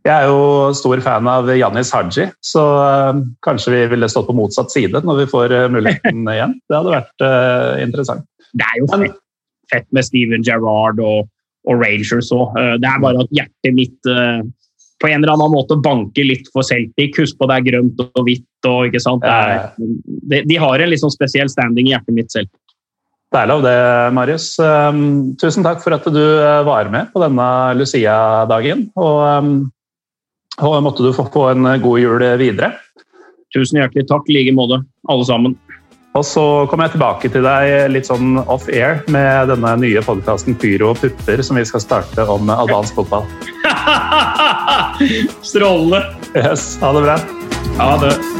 jeg 0.00 0.12
er 0.14 0.30
jo 0.30 0.70
stor 0.76 1.00
fan 1.04 1.26
av 1.28 1.48
Jannis 1.52 1.90
Haji, 1.92 2.30
så 2.44 2.62
uh, 2.80 3.18
kanskje 3.44 3.74
vi 3.74 3.80
ville 3.92 4.08
stått 4.08 4.30
på 4.30 4.36
motsatt 4.36 4.72
side 4.72 5.02
når 5.04 5.24
vi 5.24 5.26
får 5.28 5.52
uh, 5.52 5.66
muligheten 5.72 6.22
igjen. 6.34 6.54
Det 6.70 6.78
hadde 6.78 6.94
vært 6.94 7.24
uh, 7.24 7.74
interessant. 7.84 8.24
Det 8.56 8.64
er 8.64 8.78
jo 8.80 8.86
fett, 8.94 9.18
fett 9.72 9.88
med 9.96 10.06
Steven 10.06 10.46
Gerrard 10.46 11.02
og, 11.04 11.28
og 11.68 11.82
Rangers 11.84 12.30
òg. 12.32 12.56
det 12.80 12.88
er 12.88 13.02
bare 13.02 13.26
at 13.26 13.34
hjertet 13.36 13.76
mitt 13.76 14.08
på 15.00 15.08
en 15.08 15.20
eller 15.22 15.32
annen 15.32 15.52
måte 15.52 15.76
banker 15.80 16.26
litt 16.26 16.48
for 16.52 16.66
Celtic. 16.66 17.14
Husk 17.20 17.38
på 17.38 17.46
det 17.48 17.58
er 17.60 17.66
grønt 17.68 18.00
og 18.04 18.24
hvitt. 18.26 18.48
og 18.68 18.88
ikke 18.88 19.00
sant? 19.00 19.24
Er, 19.24 19.70
de, 19.78 20.42
de, 20.48 20.56
har 20.60 20.80
en 20.80 20.90
litt 20.90 21.00
sånn 21.00 21.14
spesiell 21.14 21.48
standing 21.52 21.88
i 21.88 21.94
hjertet 21.94 22.16
mitt, 22.16 22.32
selv. 22.32 22.50
Det 23.30 23.38
er 23.38 23.48
lov 23.48 23.62
det, 23.62 23.76
Marius. 24.16 24.48
Um, 24.58 25.36
tusen 25.40 25.64
takk 25.64 25.84
for 25.84 25.94
at 25.94 26.08
du 26.10 26.24
var 26.66 26.90
med 26.92 27.12
på 27.14 27.22
denne 27.22 27.46
Lucia-dagen. 27.78 28.88
og 28.98 29.20
um, 29.22 29.54
og 30.60 30.78
måtte 30.84 31.04
du 31.04 31.12
få 31.16 31.48
en 31.50 31.68
god 31.82 32.00
jul 32.00 32.24
videre. 32.40 32.74
Tusen 33.54 33.80
hjertelig 33.80 34.06
takk. 34.10 34.28
I 34.30 34.38
like 34.38 34.54
måte, 34.54 34.82
alle 35.10 35.26
sammen. 35.26 35.58
Og 36.18 36.24
så 36.26 36.42
kommer 36.66 36.88
jeg 36.88 36.96
tilbake 36.96 37.30
til 37.30 37.44
deg 37.46 37.92
litt 37.94 38.08
sånn 38.08 38.40
off-air 38.42 39.04
med 39.14 39.52
denne 39.52 39.76
nye 39.78 40.02
podkasten 40.02 40.58
Pyro 40.58 40.90
og 40.90 40.98
pupper, 41.04 41.42
som 41.46 41.60
vi 41.60 41.66
skal 41.68 41.84
starte 41.84 42.26
om 42.26 42.50
albansk 42.50 42.98
fotball. 42.98 43.28
Strålende. 45.52 46.02
Yes, 46.34 46.74
ha 46.82 46.94
det 46.98 47.06
bra. 47.06 47.18
Ha 47.78 47.92
det. 48.02 48.39